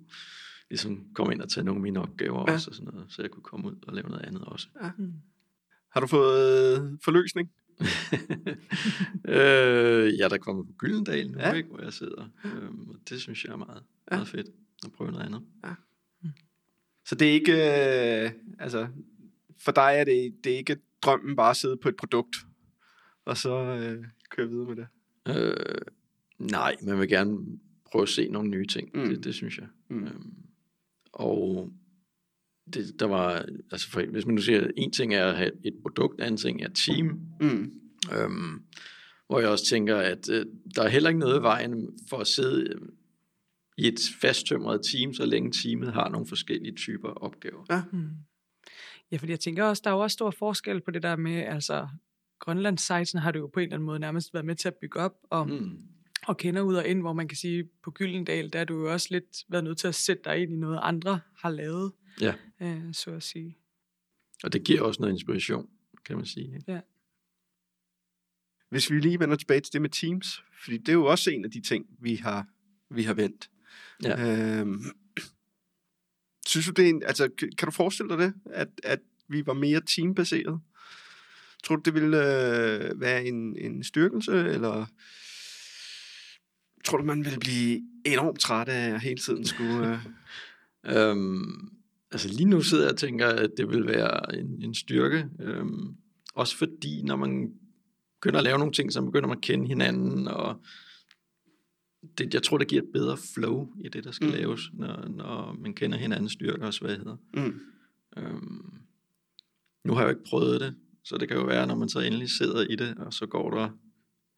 ligesom 0.71 1.07
komme 1.15 1.33
ind 1.33 1.43
og 1.43 1.49
tage 1.49 1.65
nogle 1.65 1.79
af 1.79 1.83
mine 1.83 2.01
opgaver 2.01 2.39
Ja. 2.41 2.51
ja. 2.51 2.55
også, 2.55 2.71
og 2.71 2.75
sådan 2.77 2.93
noget, 2.95 3.13
så 3.13 3.23
jeg 3.23 3.31
kunne 3.31 3.43
komme 3.43 3.69
ud 3.69 3.75
og 3.87 3.95
lave 3.95 4.09
noget 4.09 4.25
andet 4.25 4.43
også. 4.43 4.69
har 5.93 6.01
du 6.01 6.07
fået 6.07 6.99
forløsning? 7.05 7.51
øh, 9.29 10.19
ja, 10.19 10.29
der 10.29 10.39
kommer 10.41 10.63
på 10.65 10.73
Gyldendal 10.79 11.31
nu, 11.31 11.39
Ja. 11.39 11.49
ja. 11.49 11.55
ikke, 11.55 11.69
hvor 11.69 11.83
jeg 11.83 11.93
sidder. 11.93 12.29
Øhm, 12.45 12.89
og 12.91 12.97
det 13.09 13.21
synes 13.21 13.45
jeg 13.45 13.53
er 13.53 13.57
meget, 13.57 13.83
Ja. 14.11 14.17
meget 14.17 14.29
fedt 14.29 14.47
at 14.85 14.93
prøve 14.93 15.11
noget 15.13 15.27
andet. 15.27 15.43
Så 17.07 17.15
det 17.15 17.29
er 17.29 17.33
ikke... 17.33 17.53
Øh, 18.25 18.31
altså, 18.59 18.89
for 19.59 19.73
dig 19.73 19.93
er 19.97 20.05
det, 20.05 20.35
det 20.45 20.53
er 20.53 20.57
ikke 20.57 20.77
drømmen 21.03 21.37
bare 21.37 21.51
at 21.51 21.57
sidde 21.57 21.77
på 21.77 21.89
et 21.89 21.97
produkt, 21.97 22.37
og 23.25 23.37
så 23.37 23.55
øh, 23.63 24.05
køre 24.31 24.49
videre 24.49 24.67
med 24.67 24.77
det. 24.77 24.87
Øh, 25.29 25.83
nej, 26.39 26.77
man 26.83 26.99
vil 27.01 27.09
gerne 27.09 27.39
prøve 27.93 28.03
at 28.03 28.09
se 28.09 28.29
nogle 28.29 28.51
nye 28.51 28.67
ting. 28.67 28.91
Mm. 28.95 29.09
Det, 29.09 29.25
det 29.25 29.35
synes 29.35 29.59
jeg. 29.59 29.67
Mm. 29.89 30.05
Øhm, 30.05 30.33
og 31.13 31.73
det, 32.75 33.01
der 33.01 33.07
var, 33.07 33.45
altså 33.73 33.91
for, 33.91 34.03
hvis 34.03 34.27
man 34.27 34.35
nu 34.35 34.41
siger, 34.41 34.71
en 34.77 34.93
ting 34.93 35.15
er 35.15 35.27
at 35.27 35.37
have 35.37 35.51
et 35.65 35.75
produkt, 35.83 36.21
anden 36.21 36.37
ting 36.37 36.63
er 36.63 36.69
team. 36.69 37.21
Mm. 37.41 37.73
Øhm, 38.17 38.63
hvor 39.27 39.41
jeg 39.41 39.49
også 39.49 39.67
tænker, 39.67 39.97
at 39.97 40.29
øh, 40.31 40.47
der 40.75 40.83
er 40.83 40.89
heller 40.89 41.11
ikke 41.11 41.21
noget 41.21 41.39
i 41.39 41.43
vejen 41.43 41.99
for 42.09 42.17
at 42.17 42.27
sidde 42.27 42.69
øh, 42.69 42.81
i 43.79 43.89
et 43.89 44.01
fasttømret 44.21 44.81
team, 44.93 45.15
så 45.15 45.27
længe 45.27 45.53
teamet 45.53 45.93
har 45.93 46.09
nogle 46.09 46.27
forskellige 46.27 46.75
typer 46.75 47.09
opgaver. 47.09 47.85
Mm. 47.93 48.09
Ja, 49.13 49.17
fordi 49.17 49.33
jeg 49.33 49.41
tænker 49.41 49.65
også, 49.65 49.83
der 49.85 49.91
er 49.91 49.95
jo 49.95 50.01
også 50.01 50.15
stor 50.15 50.31
forskel 50.31 50.81
på 50.81 50.91
det 50.91 51.03
der 51.03 51.17
med, 51.17 51.37
altså 51.37 51.89
Grønlandssitesen 52.39 53.19
har 53.19 53.33
du 53.33 53.39
jo 53.39 53.47
på 53.47 53.61
en 53.61 53.65
eller 53.65 53.77
anden 53.77 53.87
måde 53.87 53.99
nærmest 53.99 54.35
været 54.35 54.47
med 54.47 54.55
til 54.55 54.69
at 54.69 54.75
bygge 54.75 55.01
op, 55.01 55.15
og, 55.31 55.49
mm. 55.49 55.55
Mm. 55.55 55.79
og 56.27 56.37
kender 56.37 56.63
ud 56.63 56.75
og 56.75 56.87
ind, 56.87 57.01
hvor 57.01 57.13
man 57.13 57.29
kan 57.29 57.37
sige, 57.37 57.65
på 57.85 57.91
Gyldendal, 57.91 58.53
der 58.53 58.59
har 58.59 58.65
du 58.65 58.81
jo 58.81 58.93
også 58.93 59.09
lidt 59.11 59.45
været 59.49 59.65
nødt 59.65 59.79
til 59.79 59.89
at 59.89 59.95
sætte 59.95 60.23
dig 60.25 60.39
ind 60.39 60.53
i 60.53 60.57
noget, 60.57 60.81
andre 60.83 61.21
har 61.37 61.51
lavet, 61.51 61.93
Ja, 62.21 62.35
øh, 62.61 62.95
så 62.95 63.11
at 63.11 63.23
sige. 63.23 63.59
og 64.45 64.53
det 64.53 64.65
giver 64.65 64.83
også 64.83 65.01
noget 65.01 65.15
inspiration, 65.15 65.69
kan 66.05 66.17
man 66.17 66.27
sige. 66.27 66.55
Ikke? 66.57 66.83
hvis 68.71 68.91
vi 68.91 69.01
lige 69.01 69.21
vender 69.21 69.37
tilbage 69.37 69.61
til 69.61 69.73
det 69.73 69.83
med 69.83 69.91
Teams, 69.91 70.43
fordi 70.63 70.79
det 70.79 70.89
er 70.89 70.93
jo 70.93 71.05
også 71.05 71.31
en 71.31 71.45
af 71.45 71.51
de 71.51 71.61
ting, 71.61 71.87
vi 72.01 72.15
har, 72.15 72.47
vi 72.91 73.03
har 73.03 73.15
vendt. 73.15 73.51
Ja. 74.03 74.61
Øhm, 74.61 74.85
synes 76.47 76.67
du 76.67 76.73
det 76.73 76.85
er 76.85 76.89
en, 76.89 77.03
altså, 77.03 77.29
kan 77.39 77.51
kan 77.59 77.67
du 77.67 77.73
forestille 77.73 78.11
dig 78.11 78.19
det, 78.19 78.35
at, 78.47 78.69
at 78.83 79.01
vi 79.29 79.47
var 79.47 79.53
mere 79.53 79.81
teambaseret? 79.87 80.61
Tror 81.65 81.77
du, 81.77 81.83
det 81.85 81.95
ville 81.95 82.17
øh, 82.17 83.01
være 83.01 83.25
en, 83.25 83.57
en 83.57 83.85
styrkelse, 83.85 84.33
eller 84.33 84.87
tror 86.85 86.99
du, 86.99 87.05
man 87.05 87.25
ville 87.25 87.41
blive 87.41 87.83
enormt 88.05 88.41
træt 88.41 88.69
af 88.69 88.95
at 88.95 89.01
hele 89.01 89.21
tiden 89.21 89.45
skulle... 89.45 89.93
Øh... 89.93 89.99
Øhm, 90.85 91.80
altså 92.13 92.29
lige 92.29 92.49
nu 92.49 92.61
sidder 92.63 92.85
jeg 92.85 92.93
og 92.93 92.99
tænker, 92.99 93.27
at 93.29 93.51
det 93.57 93.69
vil 93.69 93.87
være 93.87 94.39
en, 94.39 94.63
en 94.63 94.75
styrke. 94.75 95.27
Øhm, 95.41 95.95
også 96.35 96.57
fordi, 96.57 97.03
når 97.03 97.17
man 97.17 97.53
begynder 98.21 98.39
at 98.39 98.45
lave 98.45 98.59
nogle 98.59 98.73
ting, 98.73 98.93
så 98.93 99.03
begynder 99.03 99.29
man 99.29 99.37
at 99.37 99.43
kende 99.43 99.67
hinanden, 99.67 100.29
og 100.29 100.57
det, 102.19 102.35
jeg 102.35 102.43
tror, 102.43 102.59
det 102.59 102.69
giver 102.69 102.83
et 102.83 102.89
bedre 102.93 103.17
flow 103.35 103.69
i 103.85 103.89
det, 103.89 104.05
der 104.05 104.11
skal 104.11 104.27
Mm. 104.27 104.33
laves, 104.35 104.61
når, 104.73 105.09
når 105.09 105.57
man 105.61 105.75
kender 105.75 105.99
hinandens 105.99 106.33
styrker 106.33 106.67
og 106.67 106.75
svagheder. 106.75 107.17
Mm. 107.35 107.61
Øhm, 108.17 108.73
nu 109.85 109.93
har 109.93 110.01
jeg 110.01 110.07
jo 110.07 110.11
ikke 110.11 110.25
prøvet 110.31 110.61
det, 110.61 110.75
så 111.05 111.17
det 111.17 111.29
kan 111.29 111.37
jo 111.37 111.45
være, 111.45 111.67
når 111.67 111.75
man 111.77 111.89
så 111.89 112.01
endelig 112.01 112.31
sidder 112.31 112.67
i 112.71 112.77
det, 112.77 112.95
og 112.99 113.13
så 113.13 113.27
går 113.27 113.51
der 113.51 113.69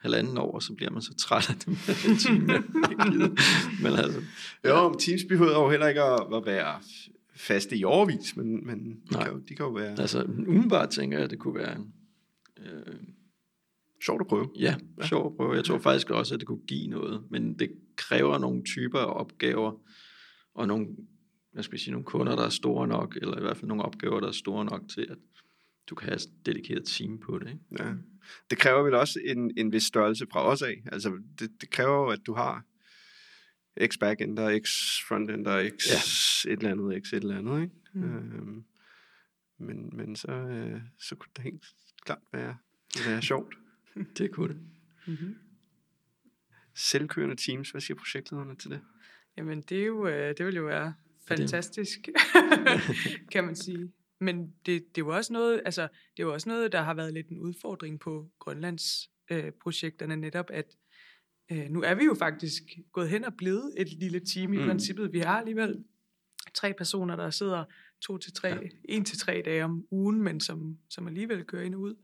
halvanden 0.00 0.38
år, 0.38 0.52
og 0.54 0.62
så 0.62 0.74
bliver 0.74 0.90
man 0.90 1.02
så 1.02 1.14
træt 1.14 1.50
af 1.50 1.56
det 1.56 1.68
med 1.68 2.16
team. 2.18 2.40
Men 3.82 3.92
altså, 3.98 4.20
Jo, 4.64 4.88
men 4.88 4.98
Teams 4.98 5.22
behøver 5.28 5.50
jo 5.62 5.70
heller 5.70 5.88
ikke 5.88 6.02
at 6.02 6.46
være 6.46 6.80
faste 7.34 7.76
i 7.76 7.84
overvis, 7.84 8.36
men, 8.36 8.66
men 8.66 8.84
de, 8.84 9.12
Nej. 9.12 9.24
kan 9.24 9.32
jo, 9.32 9.38
de 9.38 9.54
kan 9.54 9.66
jo 9.66 9.72
være 9.72 10.00
altså 10.00 10.22
umiddelbart 10.22 10.90
tænker 10.90 11.16
jeg, 11.16 11.24
at 11.24 11.30
det 11.30 11.38
kunne 11.38 11.54
være 11.54 11.84
øh, 12.58 12.96
sjovt 14.04 14.20
at 14.20 14.26
prøve. 14.26 14.50
ja, 14.58 14.74
sjov 15.02 15.26
at 15.26 15.36
prøve. 15.36 15.54
Jeg 15.54 15.64
tror 15.64 15.78
faktisk 15.78 16.10
også, 16.10 16.34
at 16.34 16.40
det 16.40 16.46
kunne 16.46 16.66
give 16.68 16.86
noget, 16.88 17.22
men 17.30 17.58
det 17.58 17.72
kræver 17.96 18.38
nogle 18.38 18.64
typer 18.64 18.98
af 18.98 19.20
opgaver, 19.20 19.80
og 20.54 20.68
nogle, 20.68 20.86
hvad 21.52 21.62
skal 21.62 21.74
jeg 21.74 21.80
sige, 21.80 21.92
nogle 21.92 22.04
kunder, 22.04 22.36
der 22.36 22.44
er 22.44 22.48
store 22.48 22.88
nok, 22.88 23.16
eller 23.22 23.38
i 23.38 23.40
hvert 23.40 23.56
fald 23.56 23.68
nogle 23.68 23.82
opgaver, 23.82 24.20
der 24.20 24.28
er 24.28 24.32
store 24.32 24.64
nok 24.64 24.82
til, 24.94 25.06
at 25.10 25.18
du 25.90 25.94
kan 25.94 26.08
have 26.08 26.16
et 26.16 26.46
dedikeret 26.46 26.84
team 26.84 27.18
på 27.18 27.38
det. 27.38 27.48
Ikke? 27.48 27.84
Ja. 27.84 27.92
Det 28.50 28.58
kræver 28.58 28.82
vel 28.82 28.94
også 28.94 29.20
en, 29.24 29.50
en 29.56 29.72
vis 29.72 29.82
størrelse 29.82 30.26
fra 30.32 30.44
os 30.46 30.62
af. 30.62 30.82
Altså, 30.92 31.12
det, 31.38 31.50
det 31.60 31.70
kræver 31.70 31.96
jo, 31.96 32.06
at 32.06 32.20
du 32.26 32.34
har 32.34 32.64
x 33.80 33.98
backender, 33.98 34.60
x 34.64 34.68
frontender, 35.08 35.70
x 35.78 35.86
ja. 36.44 36.52
et 36.52 36.56
eller 36.58 36.70
andet, 36.70 37.06
x 37.06 37.12
et 37.12 37.22
eller 37.22 37.38
andet. 37.38 37.62
Ikke? 37.62 37.74
Mm. 37.92 38.02
Øhm, 38.02 38.64
men, 39.58 39.96
men 39.96 40.16
så, 40.16 40.32
øh, 40.32 40.80
så 40.98 41.14
kunne 41.14 41.30
det 41.36 41.44
helt 41.44 41.64
klart 42.04 42.18
være, 42.32 42.56
være 43.06 43.22
sjovt. 43.22 43.54
Det 44.18 44.30
kunne 44.30 44.48
det. 44.48 44.60
Mm-hmm. 45.06 45.36
Selvkørende 46.74 47.36
teams, 47.36 47.70
hvad 47.70 47.80
siger 47.80 47.96
projektlederne 47.96 48.56
til 48.56 48.70
det? 48.70 48.80
Jamen, 49.36 49.62
det, 49.62 49.82
er 49.82 49.86
jo, 49.86 50.06
øh, 50.06 50.34
det 50.38 50.46
vil 50.46 50.54
jo 50.54 50.64
være 50.64 50.94
fantastisk, 51.28 51.98
kan 53.32 53.44
man 53.44 53.56
sige. 53.56 53.92
Men 54.18 54.54
det, 54.66 54.66
det 54.66 55.02
er 55.02 55.06
jo 55.06 55.16
også 55.16 55.32
noget, 55.32 55.62
altså, 55.64 55.82
det 55.82 56.22
er 56.22 56.26
jo 56.26 56.32
også 56.32 56.48
noget, 56.48 56.72
der 56.72 56.82
har 56.82 56.94
været 56.94 57.14
lidt 57.14 57.28
en 57.28 57.38
udfordring 57.38 58.00
på 58.00 58.30
Grønlands 58.38 59.10
øh, 59.30 59.52
projekterne 59.62 60.16
netop, 60.16 60.50
at 60.50 60.66
øh, 61.50 61.70
nu 61.70 61.82
er 61.82 61.94
vi 61.94 62.04
jo 62.04 62.14
faktisk 62.14 62.62
gået 62.92 63.08
hen 63.08 63.24
og 63.24 63.34
blevet 63.38 63.74
et 63.76 63.92
lille 63.92 64.20
team 64.20 64.52
i 64.52 64.56
Mm. 64.58 64.64
princippet. 64.66 65.12
Vi 65.12 65.18
har 65.18 65.38
alligevel 65.38 65.84
tre 66.54 66.74
personer, 66.78 67.16
der 67.16 67.30
sidder 67.30 67.64
to 68.00 68.18
til 68.18 68.32
tre, 68.32 68.48
Ja. 68.48 68.58
en 68.84 69.04
til 69.04 69.18
tre 69.18 69.42
dage 69.44 69.64
om 69.64 69.86
ugen, 69.90 70.22
men 70.22 70.40
som, 70.40 70.78
som 70.88 71.06
alligevel 71.06 71.44
kører 71.44 71.62
ind 71.62 71.74
og 71.74 71.80
ud. 71.80 71.94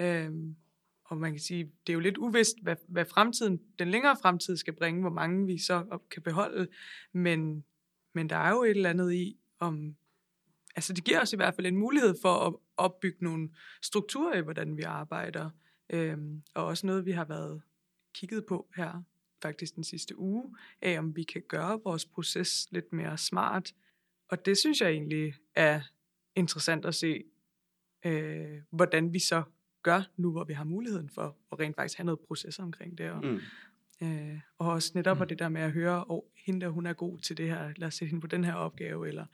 Øhm, 0.00 0.56
og 1.04 1.18
man 1.18 1.32
kan 1.32 1.40
sige, 1.40 1.64
det 1.64 1.92
er 1.92 1.94
jo 1.94 2.00
lidt 2.00 2.18
uvist, 2.18 2.62
hvad, 2.62 2.76
hvad 2.88 3.04
fremtiden, 3.04 3.60
den 3.78 3.88
længere 3.88 4.16
fremtid 4.22 4.56
skal 4.56 4.72
bringe, 4.76 5.00
hvor 5.00 5.10
mange 5.10 5.46
vi 5.46 5.58
så 5.58 5.98
kan 6.10 6.22
beholde. 6.22 6.68
Men, 7.12 7.64
men 8.14 8.30
der 8.30 8.36
er 8.36 8.50
jo 8.50 8.62
et 8.62 8.70
eller 8.70 8.90
andet 8.90 9.12
i, 9.12 9.36
om, 9.58 9.96
altså 10.76 10.92
det 10.92 11.04
giver 11.04 11.20
os 11.20 11.32
i 11.32 11.36
hvert 11.36 11.54
fald 11.54 11.66
en 11.66 11.76
mulighed 11.76 12.14
for 12.22 12.34
at 12.46 12.54
opbygge 12.76 13.24
nogle 13.24 13.48
strukturer 13.82 14.38
i, 14.38 14.40
hvordan 14.42 14.76
vi 14.76 14.82
arbejder. 14.82 15.50
Øhm, 15.90 16.42
og 16.54 16.64
også 16.64 16.86
noget, 16.86 17.06
vi 17.06 17.12
har 17.12 17.24
været 17.24 17.62
kigget 18.14 18.46
på 18.46 18.68
her, 18.76 19.02
faktisk 19.42 19.74
den 19.74 19.84
sidste 19.84 20.18
uge, 20.18 20.56
af 20.82 20.98
om 20.98 21.16
vi 21.16 21.22
kan 21.22 21.42
gøre 21.48 21.80
vores 21.84 22.06
proces 22.06 22.68
lidt 22.70 22.92
mere 22.92 23.18
smart. 23.18 23.74
Og 24.28 24.46
det 24.46 24.58
synes 24.58 24.80
jeg 24.80 24.90
egentlig 24.90 25.34
er 25.54 25.80
interessant 26.34 26.84
at 26.84 26.94
se, 26.94 27.24
øh, 28.04 28.60
hvordan 28.70 29.12
vi 29.12 29.18
så 29.18 29.42
gør 29.82 30.02
nu, 30.16 30.30
hvor 30.30 30.44
vi 30.44 30.52
har 30.52 30.64
muligheden 30.64 31.08
for 31.08 31.36
at 31.52 31.60
rent 31.60 31.76
faktisk 31.76 31.98
have 31.98 32.04
noget 32.04 32.20
proces 32.20 32.58
omkring 32.58 32.98
det. 32.98 33.10
Og, 33.10 33.24
Mm. 33.24 33.40
øh, 34.06 34.40
og 34.58 34.70
også 34.70 34.92
netop 34.94 35.18
mm. 35.18 35.28
det 35.28 35.38
der 35.38 35.48
med 35.48 35.60
at 35.60 35.72
høre, 35.72 36.04
og 36.04 36.24
oh, 36.24 36.30
hende 36.46 36.60
der, 36.60 36.68
hun 36.68 36.86
er 36.86 36.92
god 36.92 37.18
til 37.18 37.36
det 37.36 37.48
her, 37.48 37.72
lad 37.76 37.88
os 37.88 37.94
sætte 37.94 38.10
hende 38.10 38.20
på 38.20 38.26
den 38.26 38.44
her 38.44 38.54
opgave, 38.54 39.08
eller 39.08 39.26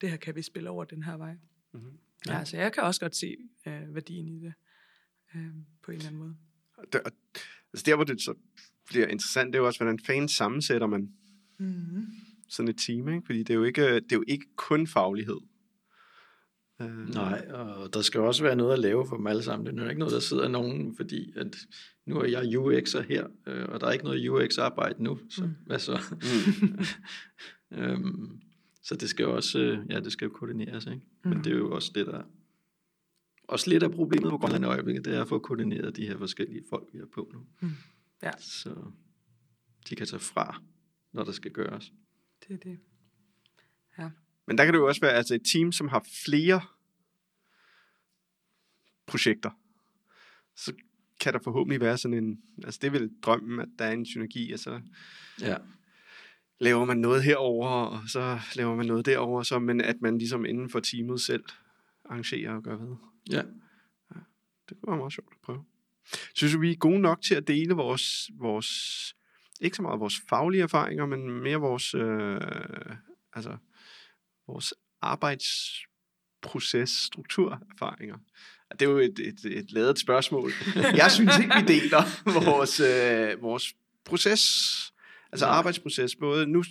det 0.00 0.10
her 0.10 0.16
kan 0.16 0.36
vi 0.36 0.42
spille 0.42 0.70
over 0.70 0.84
den 0.84 1.02
her 1.02 1.16
vej. 1.16 1.36
Mm-hmm. 1.72 1.98
Ja, 2.26 2.44
så 2.44 2.56
jeg 2.56 2.72
kan 2.72 2.82
også 2.82 3.00
godt 3.00 3.16
se 3.16 3.36
øh, 3.66 3.94
værdien 3.94 4.28
i 4.28 4.40
det, 4.40 4.54
øh, 5.34 5.50
på 5.82 5.90
en 5.90 5.96
eller 5.96 6.08
anden 6.08 6.20
måde. 6.20 6.36
Der, 6.92 7.00
altså 7.72 7.84
der, 7.86 7.94
hvor 7.94 8.04
det 8.04 8.20
så 8.20 8.34
bliver 8.88 9.06
interessant, 9.06 9.46
det 9.46 9.54
er 9.54 9.58
jo 9.58 9.66
også, 9.66 9.78
hvordan 9.78 9.98
fanden 10.06 10.28
sammensætter 10.28 10.86
man 10.86 11.08
Mm-hmm. 11.60 12.06
sådan 12.48 12.68
et 12.68 12.76
team, 12.86 13.08
ikke? 13.08 13.22
Fordi 13.26 13.38
det 13.38 13.50
er 13.50 13.54
jo 13.54 13.64
ikke, 13.64 13.94
det 13.94 14.12
er 14.12 14.16
jo 14.16 14.24
ikke 14.28 14.46
kun 14.56 14.86
faglighed. 14.86 15.36
Øh, 16.82 17.08
Nej, 17.08 17.46
og 17.50 17.94
der 17.94 18.00
skal 18.02 18.20
også 18.20 18.42
være 18.42 18.56
noget 18.56 18.72
at 18.72 18.78
lave 18.78 19.06
for 19.08 19.16
dem 19.16 19.26
alle 19.26 19.42
sammen. 19.42 19.66
Det 19.66 19.78
er 19.80 19.84
jo 19.84 19.88
ikke 19.88 19.98
noget, 19.98 20.12
der 20.14 20.20
sidder 20.20 20.48
nogen, 20.48 20.96
fordi 20.96 21.32
at 21.36 21.56
nu 22.06 22.16
er 22.18 22.24
jeg 22.26 22.42
UX'er 22.42 23.00
her, 23.00 23.26
øh, 23.46 23.64
og 23.68 23.80
der 23.80 23.86
er 23.86 23.92
ikke 23.92 24.04
noget 24.04 24.28
UX-arbejde 24.28 25.02
nu, 25.02 25.18
så 25.30 25.42
Mm. 25.42 25.48
mm. 25.48 25.54
hvad 25.66 25.78
så? 25.78 26.00
Mm. 27.72 27.78
øhm, 27.78 28.40
så 28.82 28.94
det 28.96 29.08
skal 29.08 29.22
jo 29.22 29.36
også, 29.36 29.58
øh, 29.58 29.78
ja, 29.90 30.00
det 30.00 30.12
skal 30.12 30.26
jo 30.26 30.32
koordineres, 30.32 30.86
ikke? 30.86 31.00
Men 31.24 31.36
Mm. 31.36 31.42
det 31.42 31.52
er 31.52 31.56
jo 31.56 31.70
også 31.74 31.92
det, 31.94 32.06
der 32.06 32.22
også 33.48 33.70
lidt 33.70 33.82
af 33.82 33.90
problemet 33.90 34.30
på 34.30 34.38
Grønland 34.38 34.64
i 34.64 34.68
øjeblikket, 34.68 35.04
det 35.04 35.14
er 35.14 35.22
at 35.22 35.28
få 35.28 35.38
koordineret 35.38 35.96
de 35.96 36.06
her 36.06 36.18
forskellige 36.18 36.64
folk, 36.70 36.88
vi 36.92 36.98
har 36.98 37.06
på 37.14 37.30
nu. 37.32 37.46
Mm. 37.60 37.70
Ja. 38.22 38.30
Så 38.38 38.74
de 39.88 39.96
kan 39.96 40.06
tage 40.06 40.20
fra, 40.20 40.62
når 41.12 41.24
der 41.24 41.32
skal 41.32 41.50
gøres. 41.50 41.92
Det 42.48 42.54
er 42.54 42.58
det. 42.58 42.78
Men 44.46 44.58
der 44.58 44.64
kan 44.64 44.74
det 44.74 44.80
jo 44.80 44.86
også 44.86 45.00
være 45.00 45.12
altså 45.12 45.34
et 45.34 45.42
team, 45.52 45.72
som 45.72 45.88
har 45.88 46.06
flere 46.24 46.60
projekter. 49.06 49.50
Så 50.56 50.72
kan 51.20 51.32
der 51.32 51.38
forhåbentlig 51.44 51.80
være 51.80 51.98
sådan 51.98 52.24
en, 52.24 52.42
altså 52.64 52.78
det 52.82 52.86
er 52.86 52.90
vel 52.90 53.10
drømmen, 53.22 53.60
at 53.60 53.68
der 53.78 53.84
er 53.84 53.92
en 53.92 54.06
synergi, 54.06 54.52
og 54.52 54.58
så 54.58 54.80
Ja, 55.40 55.56
laver 56.60 56.84
man 56.84 56.98
noget 56.98 57.22
herover 57.22 57.68
og 57.68 58.08
så 58.08 58.40
laver 58.56 58.76
man 58.76 58.86
noget 58.86 59.06
derover 59.06 59.42
så, 59.42 59.58
men 59.58 59.80
at 59.80 59.96
man 60.00 60.18
ligesom 60.18 60.44
inden 60.44 60.70
for 60.70 60.80
teamet 60.80 61.20
selv 61.20 61.44
arrangerer 62.08 62.52
og 62.52 62.62
gør 62.62 62.76
ved. 62.76 62.96
ja. 64.14 64.20
Det 64.68 64.76
kunne 64.80 64.90
være 64.90 64.98
meget 64.98 65.12
sjovt 65.12 65.28
at 65.32 65.38
prøve. 65.42 65.64
Synes 66.34 66.52
du, 66.52 66.60
vi 66.60 66.72
er 66.72 66.76
gode 66.76 66.98
nok 66.98 67.22
til 67.22 67.34
at 67.34 67.48
dele 67.48 67.74
vores, 67.74 68.30
vores 68.34 68.68
ikke 69.60 69.76
så 69.76 69.82
meget 69.82 70.00
vores 70.00 70.20
faglige 70.28 70.62
erfaringer, 70.62 71.06
men 71.06 71.30
mere 71.30 71.56
vores, 71.56 71.94
øh, 71.94 72.40
altså, 73.32 73.56
vores 74.46 74.74
arbejdsproces, 75.02 76.90
strukturerfaringer? 76.90 78.18
Det 78.72 78.82
er 78.82 78.90
jo 78.90 78.98
et, 78.98 79.18
et, 79.18 79.44
et 79.44 79.72
ladet 79.72 79.98
spørgsmål. 79.98 80.50
Jeg 81.02 81.10
synes 81.10 81.38
ikke, 81.38 81.54
vi 81.54 81.62
deler 81.66 82.02
vores, 82.44 82.80
øh, 82.80 83.42
vores 83.42 83.74
proces, 84.04 84.42
altså 85.32 85.46
Nej. 85.46 85.54
arbejdsproces. 85.54 86.16
Både 86.16 86.46
nu, 86.46 86.64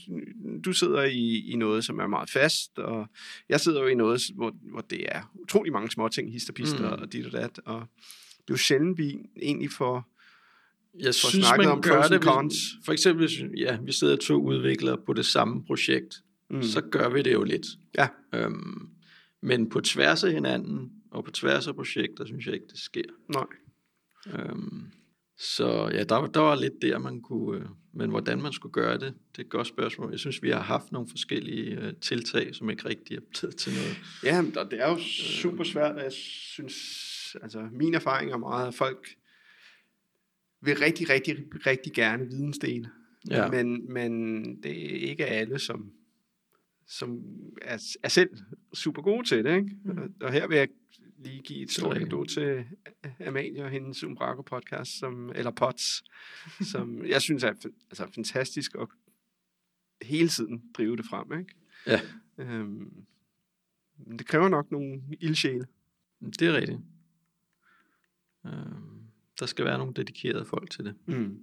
du 0.66 0.74
sidder 0.74 1.04
i, 1.04 1.38
i 1.52 1.56
noget, 1.56 1.86
som 1.86 2.00
er 2.00 2.08
meget 2.08 2.30
fast, 2.30 2.80
og 2.80 3.08
jeg 3.50 3.60
sidder 3.60 3.82
jo 3.82 3.88
i 3.88 3.96
noget, 3.96 4.22
hvor, 4.36 4.54
hvor 4.72 4.82
det 4.82 5.06
er 5.08 5.32
utrolig 5.34 5.74
mange 5.74 5.92
små 5.92 6.08
ting, 6.10 6.32
histerpister 6.32 6.96
Mm. 6.96 7.02
og 7.02 7.14
dit 7.14 7.26
og 7.26 7.32
dat, 7.32 7.60
og 7.66 7.80
det 8.38 8.50
er 8.50 8.54
jo 8.54 8.58
sjældent, 8.58 8.98
vi 8.98 9.18
egentlig 9.42 9.72
får 9.72 10.14
Jeg 11.00 11.06
Får 11.06 11.30
synes, 11.30 11.46
snakket 11.46 11.66
man 11.66 11.72
om 11.78 11.82
gør 11.82 12.02
det. 12.04 12.24
cons. 12.24 12.54
Hvis, 12.72 12.86
for 12.86 12.94
eksempel, 12.94 13.28
hvis 13.28 13.40
ja, 13.58 13.78
vi 13.84 13.92
sidder 13.92 14.16
to 14.16 14.42
udviklere 14.42 14.98
på 15.06 15.14
det 15.14 15.26
samme 15.26 15.64
projekt, 15.66 16.16
mm. 16.50 16.64
så 16.64 16.82
gør 16.82 17.10
vi 17.10 17.22
det 17.22 17.34
jo 17.34 17.44
lidt. 17.44 17.66
Ja. 17.98 18.08
Øhm, 18.34 18.90
men 19.42 19.70
på 19.70 19.82
tværs 19.82 20.24
af 20.24 20.32
hinanden, 20.32 20.92
og 21.12 21.24
på 21.26 21.32
tværs 21.32 21.68
af 21.68 21.76
projekter, 21.76 22.26
synes 22.26 22.46
jeg 22.46 22.54
ikke, 22.54 22.66
det 22.70 22.80
sker. 22.80 23.02
Nej. 23.30 23.46
Øhm, 24.40 24.84
så 25.38 25.90
ja, 25.94 26.04
der, 26.04 26.28
der 26.28 26.40
var 26.40 26.56
lidt 26.56 26.82
der, 26.82 26.98
man 27.00 27.22
kunne... 27.22 27.60
Øh, 27.60 27.66
men 27.94 28.10
hvordan 28.10 28.42
man 28.42 28.54
skulle 28.54 28.74
gøre 28.74 28.94
det, 28.94 29.14
det 29.32 29.38
er 29.38 29.44
et 29.44 29.50
godt 29.50 29.68
spørgsmål. 29.68 30.12
Jeg 30.12 30.20
synes, 30.20 30.44
vi 30.44 30.50
har 30.50 30.60
haft 30.62 30.92
nogle 30.92 31.08
forskellige 31.10 31.80
øh, 31.80 31.94
tiltag, 32.02 32.56
som 32.56 32.70
ikke 32.70 32.90
rigtig 32.90 33.18
er 33.18 33.22
blevet 33.40 33.56
til 33.56 33.74
noget. 33.74 33.98
Ja, 34.24 34.62
og 34.62 34.72
det 34.72 34.82
er 34.82 34.90
jo 34.90 34.98
super 35.42 35.64
svært, 35.64 35.96
og 35.96 36.04
jeg 36.04 36.12
synes, 36.12 37.38
altså 37.42 37.70
min 37.72 37.94
erfaring 37.94 38.32
er 38.32 38.38
meget, 38.38 38.68
at 38.68 38.74
folk 38.74 39.08
vil 40.62 40.78
rigtig, 40.78 41.10
rigtig, 41.10 41.38
rigtig 41.66 41.94
gerne 41.94 42.26
vidensdele. 42.26 42.90
Ja. 43.30 43.48
Men, 43.48 43.94
men 43.94 44.44
det 44.64 44.86
er 44.86 45.10
ikke 45.10 45.26
alle, 45.26 45.60
som, 45.60 45.92
som 46.88 47.20
er, 47.62 47.96
er 48.04 48.10
selv 48.10 48.30
super 48.74 49.02
gode 49.02 49.28
til 49.28 49.44
det. 49.44 49.56
Ikke? 49.56 49.76
Mm. 49.86 50.14
Og 50.22 50.32
her 50.32 50.48
vil 50.48 50.58
jeg 50.58 50.68
lige 51.18 51.42
give 51.42 51.62
et 51.62 51.72
stort 51.72 51.98
gave 52.10 52.26
til 52.26 52.66
Amalie 53.28 53.64
og 53.64 53.70
hendes 53.70 54.04
Umbraco 54.04 54.42
podcast, 54.42 55.00
som, 55.00 55.32
eller 55.36 55.52
pods, 55.52 56.04
som 56.72 57.06
jeg 57.14 57.22
synes 57.22 57.44
er 57.44 57.48
altså, 57.90 58.08
fantastisk 58.16 58.76
at 58.76 58.88
hele 60.02 60.30
tiden 60.30 60.64
drive 60.74 60.98
det 60.98 61.06
frem. 61.06 61.40
Ikke? 61.40 61.56
Ja. 61.88 62.02
Øhm, 62.38 63.06
men 63.98 64.20
det 64.20 64.28
kræver 64.28 64.50
nok 64.50 64.72
nogle 64.72 65.02
ildsjæle. 65.20 65.68
Det 66.40 66.42
er 66.42 66.54
rigtigt. 66.54 66.80
Øhm, 68.46 68.98
der 69.40 69.46
skal 69.46 69.66
være 69.66 69.78
nogle 69.78 69.94
dedikerede 69.94 70.46
folk 70.46 70.70
til 70.70 70.86
det. 70.86 70.96
Mm. 71.06 71.40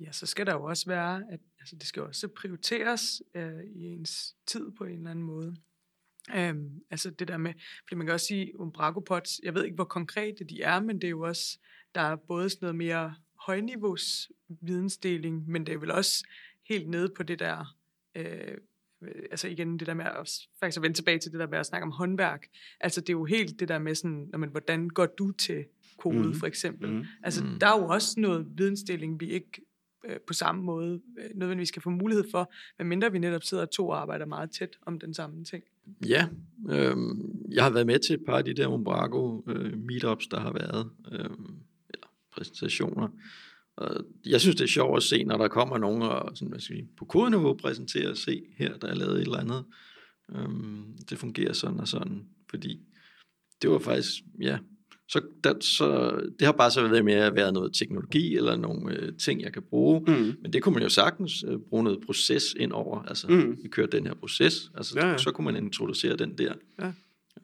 Ja, 0.00 0.12
så 0.12 0.26
skal 0.26 0.46
der 0.46 0.52
jo 0.52 0.64
også 0.64 0.86
være, 0.86 1.24
at 1.30 1.40
altså, 1.60 1.76
det 1.76 1.86
skal 1.86 2.02
også 2.02 2.28
prioriteres 2.28 3.22
øh, 3.34 3.64
i 3.64 3.84
ens 3.84 4.36
tid 4.46 4.70
på 4.70 4.84
en 4.84 4.96
eller 4.98 5.10
anden 5.10 5.24
måde. 5.24 5.56
Øhm, 6.36 6.70
altså 6.90 7.10
det 7.10 7.28
der 7.28 7.36
med, 7.36 7.52
fordi 7.88 7.94
man 7.94 8.06
kan 8.06 8.14
også 8.14 8.26
sige, 8.26 8.60
Umbraco 8.60 9.00
Pots, 9.00 9.40
jeg 9.42 9.54
ved 9.54 9.64
ikke, 9.64 9.74
hvor 9.74 9.84
konkrete 9.84 10.44
de 10.44 10.62
er, 10.62 10.80
men 10.80 10.96
det 10.96 11.04
er 11.04 11.10
jo 11.10 11.20
også, 11.20 11.58
der 11.94 12.00
er 12.00 12.16
både 12.16 12.50
sådan 12.50 12.66
noget 12.66 12.76
mere 12.76 13.14
højniveaus 13.46 14.30
vidensdeling, 14.48 15.48
men 15.48 15.66
det 15.66 15.74
er 15.74 15.78
vel 15.78 15.90
også 15.90 16.24
helt 16.68 16.88
nede 16.88 17.12
på 17.16 17.22
det 17.22 17.38
der, 17.38 17.76
øh, 18.14 18.56
altså 19.30 19.48
igen 19.48 19.78
det 19.78 19.86
der 19.86 19.94
med 19.94 20.04
at, 20.04 20.30
faktisk 20.60 20.76
at 20.76 20.82
vende 20.82 20.96
tilbage 20.96 21.18
til 21.18 21.32
det 21.32 21.40
der 21.40 21.48
med 21.48 21.58
at 21.58 21.66
snakke 21.66 21.84
om 21.84 21.90
håndværk. 21.90 22.46
Altså 22.80 23.00
det 23.00 23.08
er 23.08 23.12
jo 23.12 23.24
helt 23.24 23.60
det 23.60 23.68
der 23.68 23.78
med 23.78 23.94
sådan, 23.94 24.28
når 24.32 24.38
man, 24.38 24.48
hvordan 24.48 24.88
går 24.88 25.06
du 25.06 25.32
til 25.32 25.64
kode 25.98 26.28
mm. 26.28 26.34
for 26.34 26.46
eksempel. 26.46 26.92
Mm. 26.92 27.04
Altså, 27.22 27.44
Mm. 27.44 27.58
der 27.58 27.66
er 27.66 27.78
jo 27.80 27.86
også 27.86 28.20
noget 28.20 28.46
vidensdeling, 28.54 29.20
vi 29.20 29.30
ikke 29.30 29.62
øh, 30.04 30.20
på 30.26 30.32
samme 30.32 30.62
måde 30.62 31.00
øh, 31.18 31.30
nødvendigvis 31.34 31.68
skal 31.68 31.82
få 31.82 31.90
mulighed 31.90 32.24
for, 32.30 32.52
medmindre 32.78 33.12
vi 33.12 33.18
netop 33.18 33.42
sidder 33.42 33.66
to 33.66 33.88
og 33.88 34.00
arbejder 34.00 34.26
meget 34.26 34.50
tæt 34.50 34.76
om 34.86 35.00
den 35.00 35.14
samme 35.14 35.44
ting. 35.44 35.64
Ja, 36.06 36.28
øh, 36.70 36.96
jeg 37.50 37.64
har 37.64 37.70
været 37.70 37.86
med 37.86 37.98
til 37.98 38.14
et 38.14 38.24
par 38.26 38.38
af 38.38 38.44
de 38.44 38.54
der 38.54 38.66
Umbraco 38.66 39.44
øh, 39.46 39.78
meetups, 39.78 40.26
der 40.26 40.40
har 40.40 40.52
været, 40.52 40.90
øh, 41.12 41.30
eller 41.90 42.06
præsentationer. 42.32 43.08
Og 43.76 44.04
jeg 44.26 44.40
synes, 44.40 44.56
det 44.56 44.64
er 44.64 44.68
sjovt 44.68 44.96
at 44.96 45.02
se, 45.02 45.24
når 45.24 45.36
der 45.36 45.48
kommer 45.48 45.78
nogen 45.78 46.02
og 46.02 46.36
sådan, 46.36 46.48
hvad 46.48 46.60
skal 46.60 46.74
jeg 46.74 46.84
sige, 46.84 46.90
på 46.96 47.04
kodeniveau 47.04 47.54
præsenterer 47.54 48.10
og 48.10 48.16
se, 48.16 48.42
her 48.56 48.78
der 48.78 48.88
er 48.88 48.94
lavet 48.94 49.14
et 49.14 49.20
eller 49.20 49.38
andet. 49.38 49.64
Øh, 50.34 50.48
det 51.10 51.18
fungerer 51.18 51.52
sådan 51.52 51.80
og 51.80 51.88
sådan, 51.88 52.26
fordi 52.50 52.80
det 53.62 53.70
var 53.70 53.78
faktisk, 53.78 54.22
ja, 54.40 54.58
så, 55.12 55.20
der, 55.44 55.54
så 55.60 56.10
det 56.38 56.44
har 56.46 56.52
bare 56.52 56.70
så 56.70 56.88
været 56.88 57.04
med 57.04 57.12
at 57.14 57.34
være 57.34 57.52
noget 57.52 57.74
teknologi 57.74 58.36
eller 58.36 58.56
nogle 58.56 58.96
øh, 58.96 59.12
ting, 59.16 59.42
jeg 59.42 59.52
kan 59.52 59.62
bruge. 59.62 60.00
Mm. 60.06 60.34
Men 60.42 60.52
det 60.52 60.62
kunne 60.62 60.72
man 60.74 60.82
jo 60.82 60.88
sagtens 60.88 61.44
øh, 61.48 61.58
bruge 61.58 61.84
noget 61.84 62.00
proces 62.06 62.44
ind 62.58 62.72
over. 62.72 63.02
Altså, 63.02 63.26
Mm. 63.28 63.56
vi 63.62 63.68
kører 63.68 63.86
den 63.86 64.06
her 64.06 64.14
proces, 64.14 64.70
altså, 64.76 64.98
Ja, 64.98 65.04
ja, 65.06 65.12
ja. 65.12 65.18
så 65.18 65.30
kunne 65.30 65.44
man 65.44 65.56
introducere 65.64 66.16
den 66.16 66.38
der. 66.38 66.54
Ja. 66.80 66.92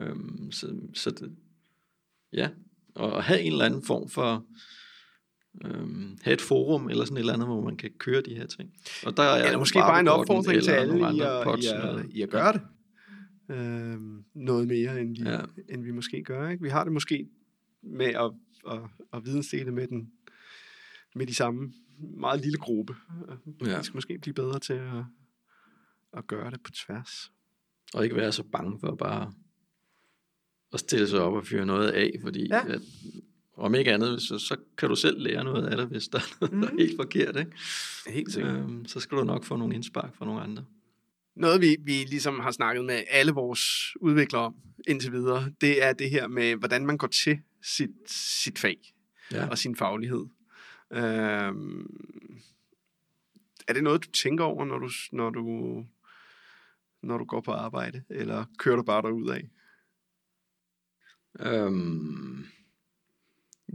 Øhm, 0.01 0.53
så, 0.53 0.75
så 0.95 1.11
det, 1.11 1.31
ja, 2.33 2.49
og 2.95 3.25
have 3.25 3.41
en 3.41 3.53
eller 3.53 3.65
anden 3.65 3.83
form 3.83 4.09
for, 4.09 4.45
øhm, 5.65 6.19
have 6.23 6.35
et 6.35 6.41
forum 6.41 6.91
eller 6.91 7.05
sådan 7.05 7.17
et 7.17 7.21
eller 7.21 7.33
andet, 7.33 7.49
hvor 7.49 7.61
man 7.65 7.77
kan 7.77 7.91
køre 7.99 8.21
de 8.21 8.35
her 8.35 8.47
ting. 8.47 8.71
Og 9.07 9.17
der 9.17 9.23
er 9.23 9.45
Eller 9.47 9.59
måske 9.59 9.79
bare 9.79 10.01
en 10.01 10.09
opfordring 10.09 10.63
til 10.63 10.71
alle 10.71 10.99
i 11.17 11.21
at, 11.21 11.45
pods 11.45 11.65
i, 11.65 11.69
at, 11.69 12.07
i 12.11 12.23
at 12.23 12.31
gøre 12.31 12.53
det. 12.53 12.61
Øhm, 13.51 14.25
noget 14.35 14.69
mere, 14.69 15.01
end 15.01 15.17
vi. 15.17 15.23
Ja. 15.31 15.41
end 15.69 15.85
vi 15.85 15.91
måske 15.91 16.23
gør. 16.23 16.49
Ikke? 16.49 16.63
Vi 16.63 16.69
har 16.69 16.85
det 16.85 16.93
måske 16.93 17.27
med 17.83 18.07
at, 18.07 18.33
at, 18.71 18.81
at 19.13 19.25
vidensdele 19.25 19.71
med, 19.71 19.89
den, 19.89 20.13
med 21.15 21.27
de 21.27 21.35
samme 21.35 21.73
meget 21.99 22.41
lille 22.41 22.59
gruppe. 22.59 22.95
Ja. 23.67 23.79
Vi 23.79 23.85
skal 23.85 23.97
måske 23.97 24.19
blive 24.19 24.35
bedre 24.35 24.59
til 24.59 24.73
at, 24.73 25.05
at 26.13 26.27
gøre 26.27 26.51
det 26.51 26.63
på 26.63 26.71
tværs. 26.71 27.33
Og 27.95 28.05
ikke 28.05 28.17
være 28.17 28.33
så 28.33 28.43
bange 28.43 28.81
for 28.81 28.95
bare 28.95 29.33
at 30.73 30.81
stille 30.81 31.09
sig 31.09 31.21
op 31.21 31.33
og 31.35 31.47
fyre 31.47 31.67
noget 31.67 31.89
af, 31.91 32.13
fordi 32.23 32.47
Ja. 32.47 32.69
at, 32.69 32.81
om 33.57 33.75
ikke 33.75 33.93
andet, 33.93 34.23
så, 34.23 34.39
så 34.39 34.57
kan 34.79 34.89
du 34.89 34.97
selv 34.97 35.21
lære 35.21 35.45
noget 35.45 35.67
af 35.67 35.77
det, 35.77 35.87
hvis 35.87 36.09
der 36.09 36.19
er 36.19 36.49
noget, 36.53 36.71
er 36.73 36.77
helt 36.79 36.97
forkert. 36.97 37.37
Ikke? 37.37 37.53
Helt 38.07 38.39
Øhm, 38.39 38.87
så 38.87 39.01
skal 39.01 39.19
du 39.19 39.25
nok 39.25 39.45
få 39.45 39.57
nogle 39.57 39.75
indspark 39.75 40.17
fra 40.17 40.25
nogle 40.25 40.41
andre. 40.41 40.65
Noget, 41.37 41.61
vi, 41.61 41.77
vi 41.81 41.93
ligesom 41.93 42.41
har 42.41 42.51
snakket 42.51 42.85
med 42.85 43.03
alle 43.11 43.33
vores 43.33 43.61
udviklere 44.01 44.43
om 44.43 44.55
indtil 44.89 45.13
videre, 45.13 45.53
det 45.61 45.85
er 45.85 45.93
det 45.93 46.11
her 46.11 46.27
med, 46.29 46.57
hvordan 46.57 46.87
man 46.87 46.99
går 46.99 47.07
til 47.07 47.41
sit, 47.63 47.91
sit 48.11 48.59
fag 48.59 48.95
Ja. 49.33 49.49
og 49.49 49.59
sin 49.59 49.77
faglighed. 49.77 50.27
Øhm, 50.93 51.87
er 53.69 53.73
det 53.73 53.83
noget, 53.83 54.05
du 54.05 54.11
tænker 54.11 54.45
over, 54.45 54.65
når 54.65 54.79
du, 54.79 54.91
når 55.13 55.31
du, 55.31 55.85
når 57.03 57.19
du 57.19 57.25
går 57.25 57.41
på 57.41 57.53
arbejde, 57.53 58.03
eller 58.11 58.45
kører 58.59 58.77
du 58.77 58.83
bare 58.83 59.03
derud 59.03 59.29
af? 59.29 59.51
Øhm, 61.41 62.47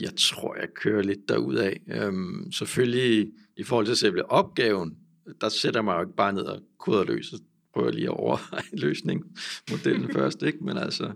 jeg 0.02 0.14
tror, 0.18 0.56
jeg 0.56 0.74
kører 0.74 1.04
lidt 1.04 1.30
derudad. 1.30 1.74
Øhm, 1.88 2.52
selvfølgelig 2.52 3.32
i 3.58 3.64
forhold 3.64 3.86
til 3.86 3.98
selve 3.98 4.32
opgaven, 4.32 4.98
der 5.42 5.50
sætter 5.50 5.80
jeg 5.80 5.86
mig 5.86 5.96
jo 5.96 6.02
ikke 6.02 6.16
bare 6.16 6.34
ned 6.34 6.44
og 6.44 6.62
koder 6.78 7.04
løs, 7.04 7.34
og 7.34 7.40
prøver 7.74 7.92
lige 7.92 8.06
at 8.06 8.10
overveje 8.18 8.64
løsningsmodellen 8.84 10.12
først, 10.18 10.42
ikke? 10.42 10.58
Men 10.64 10.78
altså, 10.78 11.14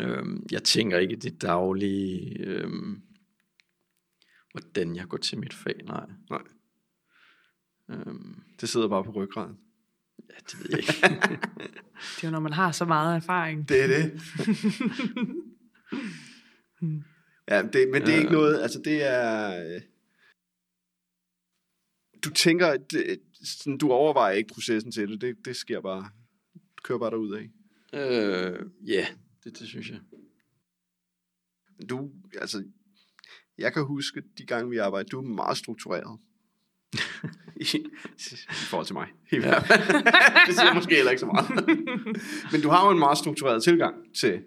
øhm, 0.00 0.46
jeg 0.50 0.62
tænker 0.62 0.98
ikke 0.98 1.12
i 1.12 1.18
det 1.18 1.42
daglige, 1.42 2.38
øhm, 2.40 3.02
hvordan 4.52 4.96
jeg 4.96 5.06
går 5.08 5.16
til 5.16 5.38
mit 5.38 5.54
fag, 5.54 5.80
nej. 5.84 6.06
Nej. 6.30 6.42
Øhm, 7.90 8.42
Det 8.60 8.68
sidder 8.68 8.88
bare 8.88 9.04
på 9.04 9.10
ryggraden. 9.10 9.58
ja, 10.30 10.34
det 10.50 10.58
ved 10.60 10.66
jeg 10.70 10.78
ikke. 10.78 10.92
Det 12.16 12.24
er 12.24 12.28
jo, 12.28 12.30
når 12.30 12.40
man 12.40 12.52
har 12.52 12.72
så 12.72 12.84
meget 12.84 13.16
erfaring. 13.16 13.68
Det 13.68 13.82
er 13.82 13.86
det. 13.86 14.12
ja, 17.48 17.62
det, 17.62 17.88
men 17.92 18.02
det 18.02 18.14
er 18.14 18.18
ikke 18.18 18.32
noget, 18.32 18.62
altså 18.62 18.80
det 18.84 19.02
er... 19.10 19.64
øh, 19.74 19.80
Du 22.24 22.30
tænker, 22.30 22.76
det, 22.76 23.20
sådan, 23.44 23.78
du 23.78 23.90
overvejer 23.90 24.34
ikke 24.34 24.54
processen 24.54 24.92
til 24.92 25.08
det, 25.08 25.20
det, 25.20 25.36
det 25.44 25.56
sker 25.56 25.80
bare, 25.80 26.08
kører 26.82 26.98
bare 26.98 27.10
derud 27.10 27.34
af. 27.34 27.50
øh, 27.92 28.66
ja, 28.86 29.06
det, 29.44 29.58
det 29.58 29.68
synes 29.68 29.90
jeg. 29.90 30.00
Du, 31.88 32.10
altså, 32.40 32.64
jeg 33.58 33.72
kan 33.72 33.84
huske 33.84 34.22
de 34.38 34.46
gange, 34.46 34.70
vi 34.70 34.76
arbejdede, 34.76 35.08
du 35.08 35.18
er 35.18 35.22
meget 35.22 35.56
struktureret. 35.58 36.18
I, 37.56 37.66
I 38.50 38.64
forhold 38.70 38.86
til 38.86 38.94
mig. 38.94 39.08
Hvert 39.30 39.66
fald. 39.66 40.04
det 40.46 40.54
siger 40.54 40.74
måske 40.74 40.94
heller 40.94 41.10
ikke 41.10 41.20
så 41.20 41.26
meget. 41.26 41.66
Men 42.52 42.60
du 42.62 42.68
har 42.68 42.86
jo 42.86 42.92
en 42.92 42.98
meget 42.98 43.18
struktureret 43.18 43.62
tilgang 43.62 44.14
til, 44.14 44.42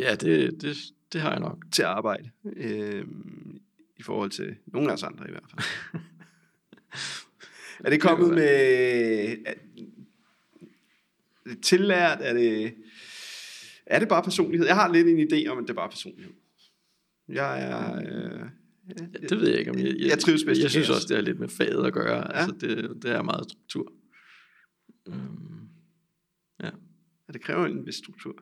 Ja, 0.00 0.14
det, 0.14 0.62
det, 0.62 0.76
det 1.12 1.20
har 1.20 1.30
jeg 1.30 1.40
nok. 1.40 1.64
til 1.72 1.82
arbejde. 1.82 2.30
Øh, 2.56 3.04
I 3.96 4.02
forhold 4.02 4.30
til 4.30 4.56
nogle 4.66 4.88
af 4.88 4.94
os 4.94 5.02
andre 5.02 5.28
i 5.28 5.30
hvert 5.30 5.50
fald. 5.50 6.02
er 7.84 7.90
det 7.90 8.00
kommet 8.00 8.34
med... 8.34 9.36
Er, 9.46 9.54
tillært? 11.62 12.18
Er 12.20 12.32
det, 12.32 12.74
er 13.90 13.98
det 13.98 14.08
bare 14.08 14.22
personlighed? 14.22 14.66
Jeg 14.66 14.74
har 14.74 14.92
lidt 14.92 15.08
en 15.08 15.18
idé 15.18 15.48
om, 15.48 15.58
at 15.58 15.62
det 15.62 15.70
er 15.70 15.74
bare 15.74 15.88
personlighed. 15.88 16.32
Jeg 17.28 17.62
er... 17.62 17.96
Øh, 17.96 18.48
Ja, 18.98 19.04
det 19.28 19.40
ved 19.40 19.48
jeg 19.48 19.58
ikke, 19.58 19.70
om 19.70 19.78
jeg, 19.78 19.86
jeg, 19.86 20.08
Jeg 20.08 20.18
trives 20.18 20.44
bedst 20.44 20.62
Jeg 20.62 20.70
synes 20.70 20.90
også, 20.90 21.06
det 21.08 21.16
har 21.16 21.22
lidt 21.22 21.40
med 21.40 21.48
faget 21.48 21.86
at 21.86 21.92
gøre. 21.92 22.16
Ja. 22.16 22.32
Altså, 22.32 22.56
det, 22.60 23.02
det 23.02 23.10
er 23.10 23.22
meget 23.22 23.50
struktur. 23.50 23.92
Øhm, 25.08 25.68
ja. 26.62 26.70
Ja, 27.28 27.32
det 27.32 27.40
kræver 27.40 27.66
en 27.66 27.86
vis 27.86 27.94
struktur. 27.94 28.34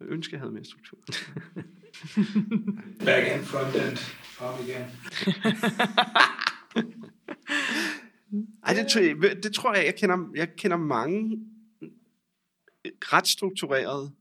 Jeg 0.00 0.08
ønsker, 0.08 0.36
jeg 0.36 0.40
havde 0.40 0.52
mere 0.52 0.64
struktur. 0.64 0.98
Back 3.04 3.26
end, 3.34 3.44
front 3.44 3.74
end, 3.74 3.98
op 4.40 4.60
igen. 4.66 4.84
Ej, 8.66 8.74
det, 8.74 8.86
tror 8.88 9.00
jeg, 9.00 9.42
det 9.42 9.52
tror 9.52 9.74
jeg, 9.74 9.84
jeg 9.84 9.94
kender, 9.94 10.30
jeg 10.34 10.56
kender 10.56 10.76
mange 10.76 11.38
ret 12.84 13.28
strukturerede 13.28 14.12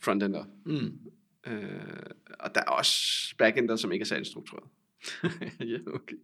frontender. 0.00 0.44
Mm. 0.66 1.00
Øh, 1.46 2.10
og 2.40 2.54
der 2.54 2.60
er 2.60 2.70
også 2.70 3.34
backender, 3.38 3.76
som 3.76 3.92
ikke 3.92 4.02
er 4.02 4.06
særlig 4.06 4.26
struktureret. 4.26 4.68
ja, 5.72 5.78
okay. 5.94 6.16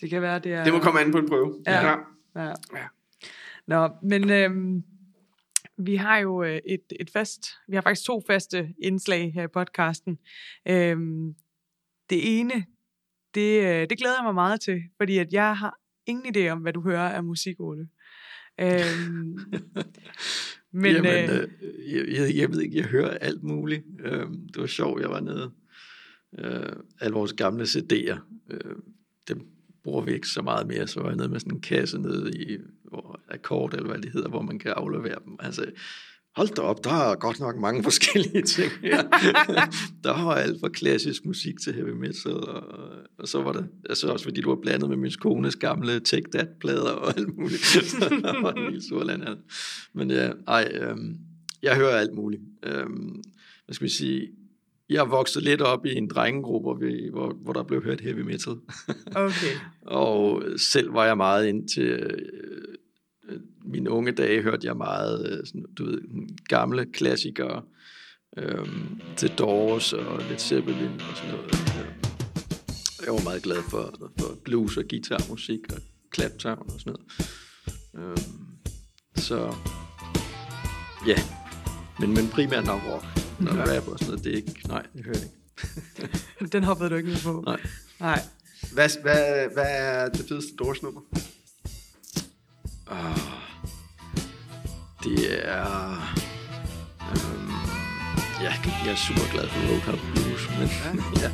Det 0.00 0.10
kan 0.10 0.22
være, 0.22 0.38
det 0.38 0.52
er... 0.52 0.64
Det 0.64 0.72
må 0.72 0.78
komme 0.78 1.00
an 1.00 1.12
på 1.12 1.18
en 1.18 1.28
prøve. 1.28 1.62
Ja. 1.66 1.86
ja. 1.88 1.96
Ja. 2.36 2.54
Ja. 2.74 2.86
Nå, 3.66 3.88
men 4.02 4.30
øhm, 4.30 4.84
vi 5.78 5.96
har 5.96 6.18
jo 6.18 6.42
øh, 6.42 6.60
et, 6.66 6.92
et 7.00 7.10
fast, 7.10 7.46
vi 7.68 7.74
har 7.74 7.82
faktisk 7.82 8.06
to 8.06 8.22
faste 8.26 8.74
indslag 8.82 9.32
her 9.34 9.44
i 9.44 9.48
podcasten. 9.48 10.18
Øhm, 10.68 11.34
det 12.10 12.40
ene, 12.40 12.64
det, 13.34 13.62
øh, 13.62 13.90
det 13.90 13.98
glæder 13.98 14.14
jeg 14.16 14.24
mig 14.24 14.34
meget 14.34 14.60
til, 14.60 14.82
fordi 14.96 15.18
at 15.18 15.32
jeg 15.32 15.56
har 15.56 15.78
ingen 16.06 16.36
idé 16.36 16.48
om, 16.48 16.58
hvad 16.58 16.72
du 16.72 16.82
hører 16.82 17.08
af 17.08 17.24
musik, 17.24 17.60
Ole. 17.60 17.88
Øhm, 18.60 19.38
men 20.72 20.94
Jamen, 20.94 21.30
øh, 21.30 21.48
øh, 21.62 21.92
jeg, 21.92 22.08
jeg, 22.08 22.36
jeg 22.36 22.52
ved 22.52 22.60
ikke, 22.60 22.76
jeg 22.76 22.84
hører 22.84 23.18
alt 23.18 23.42
muligt. 23.42 23.84
Øhm, 24.04 24.48
det 24.54 24.60
var 24.60 24.66
sjovt, 24.66 25.00
jeg 25.00 25.10
var 25.10 25.20
nede. 25.20 25.50
Øh, 26.38 26.72
alle 27.00 27.14
vores 27.14 27.32
gamle 27.32 27.64
CD'er, 27.64 28.18
øh, 28.50 28.74
dem 29.28 29.40
bruger 29.84 30.02
vi 30.02 30.12
ikke 30.12 30.28
så 30.28 30.42
meget 30.42 30.66
mere. 30.66 30.86
Så 30.86 31.00
var 31.00 31.08
jeg 31.08 31.16
nede 31.16 31.28
med 31.28 31.40
sådan 31.40 31.54
en 31.54 31.60
kasse 31.60 31.98
nede 31.98 32.30
i 32.32 32.58
hvor, 32.84 33.20
akkord, 33.28 33.74
eller 33.74 33.88
hvad 33.88 33.98
det 33.98 34.12
hedder, 34.12 34.28
hvor 34.28 34.42
man 34.42 34.58
kan 34.58 34.70
aflevere 34.70 35.18
dem. 35.24 35.36
Altså, 35.40 35.70
hold 36.36 36.48
da 36.48 36.62
op, 36.62 36.84
der 36.84 36.90
er 36.90 37.14
godt 37.14 37.40
nok 37.40 37.56
mange 37.56 37.82
forskellige 37.88 38.42
ting 38.42 38.72
her. 38.82 39.02
der 40.04 40.24
var 40.24 40.34
alt 40.34 40.60
fra 40.60 40.68
klassisk 40.68 41.24
musik 41.24 41.60
til 41.60 41.74
heavy 41.74 41.90
metal, 41.90 42.32
og, 42.32 42.62
og 43.20 43.28
så 43.28 43.42
var 43.42 43.52
det 43.52 43.68
altså 43.88 44.08
også 44.08 44.24
fordi, 44.24 44.40
du 44.40 44.48
var 44.48 44.60
blandet 44.62 44.88
med 44.88 44.96
min 44.96 45.12
kones 45.20 45.56
gamle 45.56 46.00
Tech 46.00 46.22
Dat-plader 46.32 46.90
og 46.90 47.16
alt 47.16 47.36
muligt. 47.36 47.60
så 47.90 48.20
der 48.22 48.42
var 48.42 48.52
en 48.52 48.64
lille 48.64 48.82
surland. 48.88 49.22
Men 49.92 50.10
ja, 50.10 50.30
ej, 50.48 50.72
øhm, 50.80 51.16
jeg 51.62 51.76
hører 51.76 51.96
alt 51.96 52.14
muligt. 52.14 52.42
Øhm, 52.62 53.22
hvad 53.64 53.74
skal 53.74 53.84
vi 53.84 53.90
sige, 53.90 54.28
jeg 54.90 55.10
voksede 55.10 55.44
lidt 55.44 55.60
op 55.60 55.86
i 55.86 55.94
en 55.94 56.08
drengegruppe, 56.08 56.64
hvor, 56.64 56.74
vi, 56.74 57.08
hvor, 57.12 57.32
hvor 57.42 57.52
der 57.52 57.62
blev 57.62 57.82
hørt 57.82 58.00
heavy 58.00 58.20
metal. 58.20 58.54
Okay. 59.14 59.54
og 59.82 60.42
selv 60.56 60.94
var 60.94 61.06
jeg 61.06 61.16
meget 61.16 61.46
ind 61.46 61.68
til... 61.68 61.88
Øh, 61.88 63.38
mine 63.64 63.90
unge 63.90 64.12
dage 64.12 64.42
hørte 64.42 64.66
jeg 64.66 64.76
meget 64.76 65.32
øh, 65.32 65.46
sådan, 65.46 65.64
du 65.78 65.84
ved, 65.84 66.00
gamle 66.48 66.86
klassikere. 66.92 67.62
Øh, 68.36 68.66
til 69.16 69.30
Doors 69.38 69.92
og 69.92 70.18
Led 70.30 70.38
Zeppelin 70.38 71.00
og 71.10 71.16
sådan 71.16 71.30
noget. 71.30 72.09
Jeg 73.04 73.12
var 73.12 73.22
meget 73.22 73.42
glad 73.42 73.62
for, 73.62 73.94
for 74.18 74.34
blues 74.44 74.76
og 74.76 74.84
guitarmusik 74.90 75.60
og 75.72 75.78
claptown 76.14 76.70
og 76.74 76.80
sådan 76.80 76.96
noget. 77.94 78.10
Øh, 78.10 78.24
så 79.16 79.54
ja, 81.06 81.16
men, 81.98 82.14
men 82.14 82.28
primært 82.28 82.64
nok 82.66 82.80
rock. 82.86 83.04
Når 83.40 83.54
Ja. 83.54 83.76
rap 83.76 83.88
og 83.88 83.98
sådan 83.98 84.10
noget, 84.10 84.24
det 84.24 84.32
er 84.32 84.36
ikke, 84.36 84.68
nej, 84.68 84.86
det 84.96 85.04
hører 85.04 85.18
jeg 85.18 85.24
ikke. 85.24 86.48
Den 86.52 86.64
hoppede 86.64 86.90
du 86.90 86.94
ikke 86.94 87.08
med 87.08 87.22
på. 87.24 87.42
Nej. 87.46 87.60
Nej. 88.00 88.22
Hvad, 88.72 88.88
hvad, 89.02 89.48
hvad 89.54 89.66
er 89.68 90.08
det 90.08 90.26
fedeste 90.28 90.56
Doors-nummer? 90.58 91.00
Ah, 92.90 93.18
det 95.04 95.48
er... 95.48 95.90
Øhm, 97.10 97.50
jeg, 98.42 98.54
jeg 98.84 98.92
er 98.92 98.96
super 98.96 99.32
glad 99.32 99.48
for 99.48 99.60
Roadhouse 99.68 100.02
Blues, 100.14 100.48
men 100.58 100.68
ja. 101.22 101.30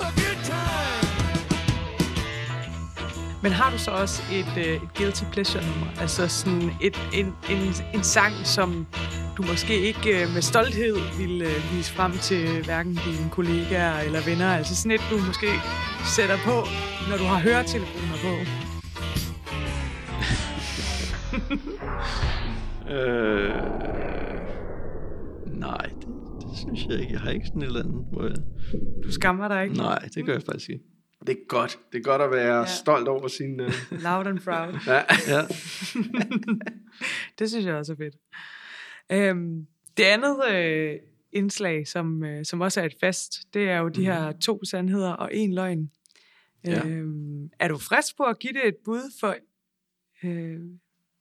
a 0.00 0.10
good 0.20 0.40
time. 0.44 0.98
Men 3.42 3.52
har 3.52 3.70
du 3.70 3.78
så 3.78 3.90
også 3.90 4.22
et, 4.32 4.52
øh, 4.56 4.64
et 4.64 4.94
guilty 4.96 5.24
pleasure 5.32 5.62
nummer? 5.66 5.86
Altså 6.00 6.28
sådan 6.28 6.70
et, 6.80 6.96
en, 7.12 7.26
en, 7.50 7.74
en 7.94 8.02
sang, 8.02 8.34
som 8.44 8.86
du 9.36 9.42
måske 9.42 9.80
ikke 9.80 10.22
øh, 10.22 10.34
med 10.34 10.42
stolthed 10.42 10.96
vil 11.18 11.42
øh, 11.42 11.76
vise 11.76 11.92
frem 11.92 12.18
til 12.18 12.64
hverken 12.64 12.94
dine 13.04 13.30
kollegaer 13.30 14.00
eller 14.00 14.20
venner. 14.24 14.56
Altså 14.56 14.76
sådan 14.76 14.90
et, 14.90 15.00
du 15.10 15.18
måske 15.18 15.48
sætter 16.16 16.38
på, 16.44 16.66
når 17.10 17.16
du 17.16 17.24
har 17.24 17.38
høretelefoner 17.38 18.16
på. 18.22 18.57
Øh, 22.90 23.50
nej, 25.58 25.86
det, 25.86 26.08
det 26.40 26.56
synes 26.58 26.86
jeg 26.86 27.00
ikke. 27.00 27.12
Jeg 27.12 27.20
har 27.20 27.30
ikke 27.30 27.46
sådan 27.46 27.62
et 27.62 27.66
eller 27.66 27.80
andet, 27.80 28.04
hvor 28.12 28.22
jeg... 28.26 28.36
Du 29.04 29.12
skammer 29.12 29.48
dig 29.48 29.62
ikke? 29.64 29.76
Nej, 29.76 30.08
det 30.14 30.26
gør 30.26 30.32
jeg 30.32 30.42
faktisk 30.42 30.70
ikke. 30.70 30.84
Det 31.26 31.28
er 31.30 31.46
godt. 31.48 31.78
Det 31.92 31.98
er 31.98 32.02
godt 32.02 32.22
at 32.22 32.30
være 32.30 32.58
Ja. 32.58 32.66
stolt 32.66 33.08
over 33.08 33.28
sin... 33.28 33.60
Uh... 33.60 33.66
Loud 34.06 34.26
and 34.26 34.38
proud. 34.40 34.74
ja. 34.86 35.02
Ja. 35.28 35.42
Det 37.38 37.50
synes 37.50 37.66
jeg 37.66 37.74
også 37.74 37.92
er 37.92 37.96
fedt. 37.96 38.16
Øhm, 39.12 39.66
det 39.96 40.02
andet 40.04 40.36
øh, 40.54 40.94
indslag, 41.32 41.88
som, 41.88 42.24
øh, 42.24 42.44
som 42.44 42.60
også 42.60 42.80
er 42.80 42.84
et 42.84 42.94
fast, 43.00 43.32
det 43.54 43.68
er 43.70 43.78
jo 43.78 43.88
de 43.88 44.04
her 44.04 44.32
to 44.32 44.64
sandheder 44.64 45.10
og 45.10 45.30
en 45.34 45.54
løgn. 45.54 45.90
Ja. 46.66 46.86
Øhm, 46.88 47.50
er 47.58 47.68
du 47.68 47.78
frisk 47.78 48.16
på 48.16 48.22
at 48.22 48.38
give 48.38 48.52
det 48.52 48.68
et 48.68 48.76
bud 48.84 49.12
for... 49.20 49.34
Øh, 50.24 50.60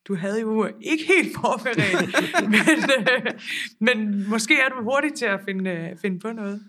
du 0.07 0.15
havde 0.15 0.39
jo 0.39 0.69
ikke 0.81 1.05
helt 1.07 1.35
forberedt, 1.35 2.15
men, 2.55 2.77
øh, 2.99 3.33
men 3.79 4.29
måske 4.29 4.53
er 4.55 4.69
du 4.69 4.83
hurtig 4.83 5.13
til 5.13 5.25
at 5.25 5.39
finde, 5.45 5.69
øh, 5.71 5.97
finde 6.01 6.19
på 6.19 6.31
noget. 6.31 6.61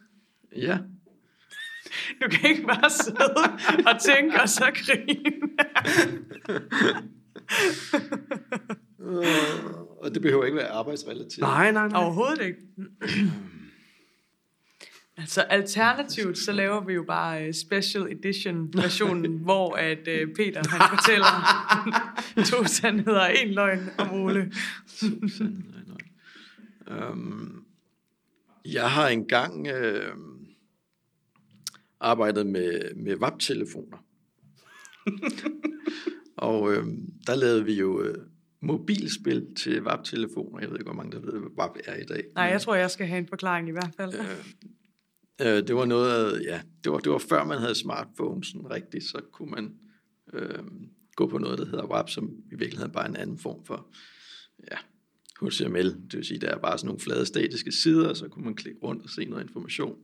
ja. 0.56 0.78
Du 2.22 2.28
kan 2.30 2.50
ikke 2.50 2.62
bare 2.62 2.90
sidde 2.90 3.34
og 3.86 4.00
tænke 4.00 4.40
og 4.42 4.48
så 4.48 4.70
grine. 4.74 5.32
Øh, 9.00 9.26
og 10.02 10.14
det 10.14 10.22
behøver 10.22 10.44
ikke 10.44 10.56
være 10.56 10.68
arbejdsrelateret. 10.68 11.40
Nej, 11.40 11.72
nej, 11.72 11.88
nej. 11.88 12.02
Overhovedet 12.04 12.42
ikke. 12.42 12.60
Altså 15.18 15.42
alternativt, 15.42 16.38
så 16.38 16.52
laver 16.52 16.80
vi 16.80 16.92
jo 16.92 17.02
bare 17.02 17.46
øh, 17.46 17.54
special 17.54 18.12
edition 18.12 18.74
versionen, 18.74 19.38
hvor 19.44 19.74
at 19.74 20.08
øh, 20.08 20.34
Peter 20.34 20.62
han 20.68 20.80
fortæller 20.96 21.26
to 22.50 22.64
sandheder 22.64 23.20
og 23.20 23.36
en 23.36 23.54
løgn 23.54 23.90
om 23.98 24.12
Ole. 24.12 24.52
Sandhed 24.86 25.74
og 25.74 25.80
en 25.80 25.94
løgn. 26.88 27.02
Øhm, 27.02 27.64
jeg 28.64 28.90
har 28.90 29.08
engang 29.08 29.66
øh, 29.66 30.12
arbejdet 32.00 32.46
med, 32.46 32.94
med 32.94 33.16
WAP-telefoner. 33.16 34.04
og 36.36 36.72
øh, 36.72 36.86
der 37.26 37.34
lavede 37.34 37.64
vi 37.64 37.74
jo 37.74 38.02
øh, 38.02 38.14
mobilspil 38.60 39.54
til 39.56 39.82
WAP-telefoner. 39.82 40.60
Jeg 40.60 40.70
ved 40.70 40.76
ikke, 40.76 40.90
hvor 40.90 41.02
mange 41.02 41.12
der 41.12 41.18
ved, 41.18 41.38
hvad 41.40 41.50
WAP 41.58 41.76
er 41.84 41.96
i 41.96 42.04
dag. 42.04 42.24
Nej, 42.34 42.44
jeg 42.44 42.60
tror, 42.60 42.74
jeg 42.74 42.90
skal 42.90 43.06
have 43.06 43.18
en 43.18 43.26
forklaring 43.26 43.68
i 43.68 43.72
hvert 43.72 43.92
fald. 43.96 44.14
Øh, 44.14 44.44
Øh, 45.40 45.46
det 45.46 45.74
var 45.74 45.84
noget, 45.84 46.42
ja, 46.44 46.60
det 46.84 46.92
var, 46.92 46.98
det 46.98 47.12
var 47.12 47.18
før 47.18 47.44
man 47.44 47.58
havde 47.58 47.74
smartphones 47.74 48.46
sådan 48.46 48.70
rigtigt, 48.70 49.04
så 49.04 49.20
kunne 49.32 49.50
man 49.50 49.74
øh, 50.32 50.64
gå 51.16 51.26
på 51.26 51.38
noget, 51.38 51.58
der 51.58 51.64
hedder 51.64 51.86
WAP, 51.86 52.08
som 52.08 52.30
i 52.52 52.54
virkeligheden 52.54 52.92
bare 52.92 53.04
er 53.04 53.08
en 53.08 53.16
anden 53.16 53.38
form 53.38 53.64
for 53.64 53.86
ja, 54.70 54.76
HTML. 55.42 55.86
Det 55.86 56.16
vil 56.16 56.24
sige, 56.24 56.40
der 56.40 56.48
er 56.48 56.58
bare 56.58 56.78
sådan 56.78 56.86
nogle 56.86 57.00
flade 57.00 57.26
statiske 57.26 57.72
sider, 57.72 58.08
og 58.08 58.16
så 58.16 58.28
kunne 58.28 58.44
man 58.44 58.54
klikke 58.54 58.80
rundt 58.82 59.02
og 59.02 59.10
se 59.10 59.24
noget 59.24 59.42
information. 59.42 59.98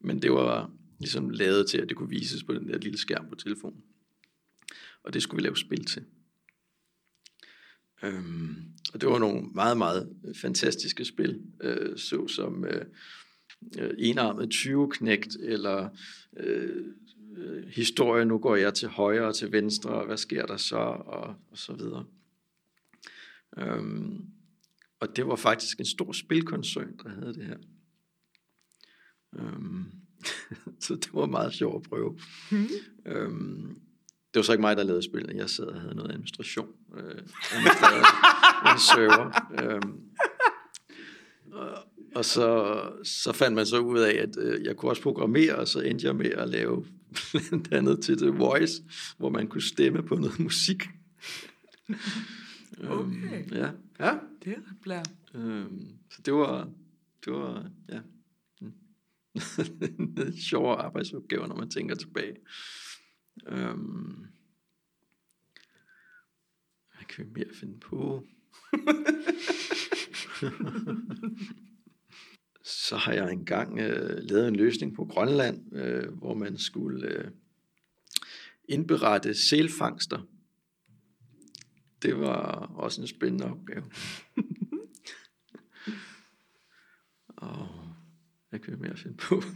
Men 0.00 0.22
det 0.22 0.32
var 0.32 0.70
ligesom 0.98 1.30
lavet 1.30 1.68
til, 1.68 1.78
at 1.78 1.88
det 1.88 1.96
kunne 1.96 2.08
vises 2.08 2.44
på 2.44 2.54
den 2.54 2.68
der 2.68 2.78
lille 2.78 2.98
skærm 2.98 3.28
på 3.28 3.34
telefonen. 3.34 3.82
Og 5.02 5.12
det 5.12 5.22
skulle 5.22 5.42
vi 5.42 5.46
lave 5.46 5.56
spil 5.56 5.84
til. 5.84 6.04
Øhm, 8.02 8.56
og 8.94 9.00
det 9.00 9.08
var 9.08 9.18
nogle 9.18 9.48
meget, 9.54 9.78
meget 9.78 10.16
fantastiske 10.34 11.04
spil, 11.04 11.40
øh, 11.60 11.98
såsom 11.98 12.64
øh, 12.64 12.84
øh, 13.78 13.90
enarmet 13.98 14.50
20 14.50 14.90
knægt, 14.90 15.36
eller 15.40 15.88
øh, 16.36 16.84
øh, 17.36 17.66
historie, 17.66 18.24
nu 18.24 18.38
går 18.38 18.56
jeg 18.56 18.74
til 18.74 18.88
højre 18.88 19.26
og 19.26 19.34
til 19.34 19.52
venstre, 19.52 19.90
og 19.90 20.06
hvad 20.06 20.16
sker 20.16 20.46
der 20.46 20.56
så, 20.56 20.76
og, 20.76 21.34
og 21.50 21.58
så 21.58 21.72
videre. 21.72 22.04
Øhm, 23.58 24.24
og 25.00 25.16
det 25.16 25.26
var 25.26 25.36
faktisk 25.36 25.78
en 25.78 25.86
stor 25.86 26.12
spilkoncern, 26.12 26.96
der 27.02 27.08
havde 27.08 27.34
det 27.34 27.44
her. 27.44 27.58
Øhm, 29.38 29.84
så 30.84 30.94
det 30.94 31.14
var 31.14 31.26
meget 31.26 31.54
sjovt 31.54 31.84
at 31.84 31.90
prøve. 31.90 32.18
Hmm. 32.50 32.68
Øhm, 33.06 33.80
det 34.34 34.40
var 34.40 34.42
så 34.42 34.52
ikke 34.52 34.60
mig, 34.60 34.76
der 34.76 34.82
lavede 34.82 35.02
spillet. 35.02 35.36
Jeg 35.36 35.50
sad 35.50 35.64
og 35.64 35.80
havde 35.80 35.94
noget 35.94 36.10
administration. 36.10 36.68
Øh, 36.96 37.18
en 38.70 38.78
server. 38.78 39.30
Øhm, 39.62 40.00
og, 41.52 41.93
og 42.14 42.24
så, 42.24 42.80
så 43.02 43.32
fandt 43.32 43.54
man 43.54 43.66
så 43.66 43.78
ud 43.78 43.98
af, 43.98 44.12
at 44.12 44.36
øh, 44.38 44.64
jeg 44.64 44.76
kunne 44.76 44.90
også 44.90 45.02
programmere, 45.02 45.54
og 45.54 45.68
så 45.68 45.80
endte 45.80 46.06
jeg 46.06 46.16
med 46.16 46.30
at 46.30 46.48
lave 46.48 46.86
blandt 47.32 47.72
andet 47.72 48.00
til 48.04 48.18
The 48.18 48.30
Voice, 48.30 48.82
hvor 49.18 49.28
man 49.28 49.48
kunne 49.48 49.62
stemme 49.62 50.02
på 50.02 50.14
noget 50.14 50.38
musik. 50.38 50.82
Okay. 52.88 53.44
Øhm, 53.44 53.52
ja. 53.52 53.70
Ja. 54.00 54.18
Det 54.44 54.52
er 54.52 54.60
ret. 54.86 55.10
Øhm, 55.34 55.88
så 56.10 56.22
det 56.22 56.34
var, 56.34 56.70
det 57.24 57.32
var, 57.32 57.70
ja, 57.88 58.00
en 59.98 60.38
sjovere 60.38 60.82
arbejdsopgave, 60.82 61.48
når 61.48 61.56
man 61.56 61.70
tænker 61.70 61.94
tilbage. 61.94 62.36
Øhm, 63.46 64.26
hvad 66.92 67.04
kan 67.08 67.26
vi 67.26 67.30
mere 67.34 67.54
finde 67.54 67.80
på? 67.80 68.26
Så 72.64 72.96
har 72.96 73.12
jeg 73.12 73.32
engang 73.32 73.78
øh, 73.78 74.18
lavet 74.22 74.48
en 74.48 74.56
løsning 74.56 74.94
på 74.94 75.04
Grønland, 75.04 75.76
øh, 75.76 76.12
hvor 76.12 76.34
man 76.34 76.58
skulle 76.58 77.06
øh, 77.08 77.30
indberette 78.68 79.34
selfangster. 79.34 80.20
Det 82.02 82.18
var 82.18 82.42
også 82.74 83.00
en 83.00 83.06
spændende 83.06 83.44
opgave. 83.44 83.84
Og 87.36 87.68
hvad 88.50 88.60
kan 88.60 88.80
mere 88.80 88.96
finde 88.96 89.16
på? 89.16 89.42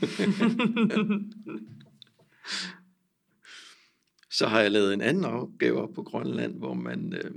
Så 4.30 4.46
har 4.46 4.60
jeg 4.60 4.70
lavet 4.70 4.94
en 4.94 5.00
anden 5.00 5.24
opgave 5.24 5.82
op 5.82 5.94
på 5.94 6.02
Grønland, 6.02 6.58
hvor 6.58 6.74
man 6.74 7.12
øh, 7.12 7.30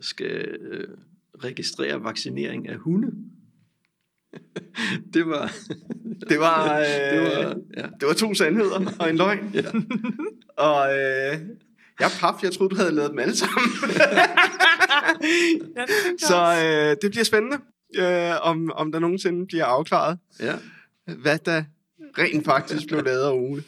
skal 0.00 0.56
øh, 0.60 0.98
registrere 1.44 2.04
vaccinering 2.04 2.68
af 2.68 2.76
hunde. 2.78 3.41
det 5.14 5.26
var... 5.26 5.52
Det 6.28 6.40
var, 6.40 6.78
øh, 6.78 6.86
det 6.86 7.20
var 7.20 7.56
ja. 7.76 7.82
det 8.00 8.08
var 8.08 8.12
to 8.12 8.34
sandheder 8.34 8.94
og 8.98 9.10
en 9.10 9.16
løgn. 9.16 9.50
ja. 9.54 9.62
Og 10.56 10.94
øh, 10.94 11.38
jeg 12.00 12.06
er 12.06 12.18
paf, 12.20 12.42
jeg 12.42 12.52
troede, 12.52 12.74
du 12.74 12.76
havde 12.76 12.94
lavet 12.94 13.10
dem 13.10 13.18
alle 13.18 13.36
sammen. 13.36 13.70
Ja, 15.76 15.82
det 15.82 15.94
tænkte 16.04 16.26
Så 16.26 16.62
øh, 16.64 16.96
det 17.02 17.10
bliver 17.10 17.24
spændende, 17.24 17.58
øh, 17.96 18.34
om, 18.42 18.72
om 18.74 18.92
der 18.92 18.98
nogensinde 18.98 19.46
bliver 19.46 19.64
afklaret, 19.64 20.18
ja. 20.40 20.54
hvad 21.22 21.38
der 21.38 21.64
rent 22.18 22.44
faktisk 22.44 22.86
blev 22.88 23.04
lavet 23.04 23.24
af 23.24 23.32
Ole. 23.32 23.62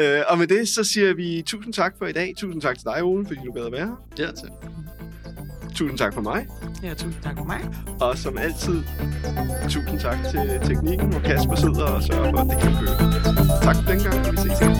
øh, 0.00 0.22
og 0.28 0.38
med 0.38 0.46
det, 0.46 0.68
så 0.68 0.84
siger 0.84 1.14
vi 1.14 1.42
tusind 1.46 1.74
tak 1.74 1.94
for 1.98 2.06
i 2.06 2.12
dag. 2.12 2.34
Tusind 2.36 2.62
tak 2.62 2.78
til 2.78 2.84
dig, 2.84 3.02
Ole, 3.02 3.26
fordi 3.26 3.40
du 3.46 3.52
gad 3.52 3.66
at 3.66 3.72
være 3.72 3.86
her. 3.86 4.08
Ja, 4.18 4.26
tak. 4.26 4.50
Tusind 5.80 5.98
tak 5.98 6.14
for 6.14 6.20
mig. 6.20 6.46
Ja, 6.82 6.94
tusind 6.94 7.22
tak 7.22 7.38
for 7.38 7.44
mig. 7.44 7.60
Og 8.00 8.18
som 8.18 8.38
altid, 8.38 8.82
tusind 9.68 10.00
tak 10.00 10.18
til 10.30 10.60
teknikken, 10.64 11.08
hvor 11.08 11.20
Kasper 11.20 11.54
sidder 11.54 11.84
og 11.84 12.02
sørger 12.02 12.30
for, 12.30 12.38
at 12.38 12.46
det 12.50 12.58
kan 12.62 12.72
køre. 12.80 13.12
Tak 13.62 13.76
for 13.76 13.92
dengang, 13.92 14.26
og 14.26 14.32
vi 14.32 14.36
ses 14.36 14.60
igen. 14.60 14.76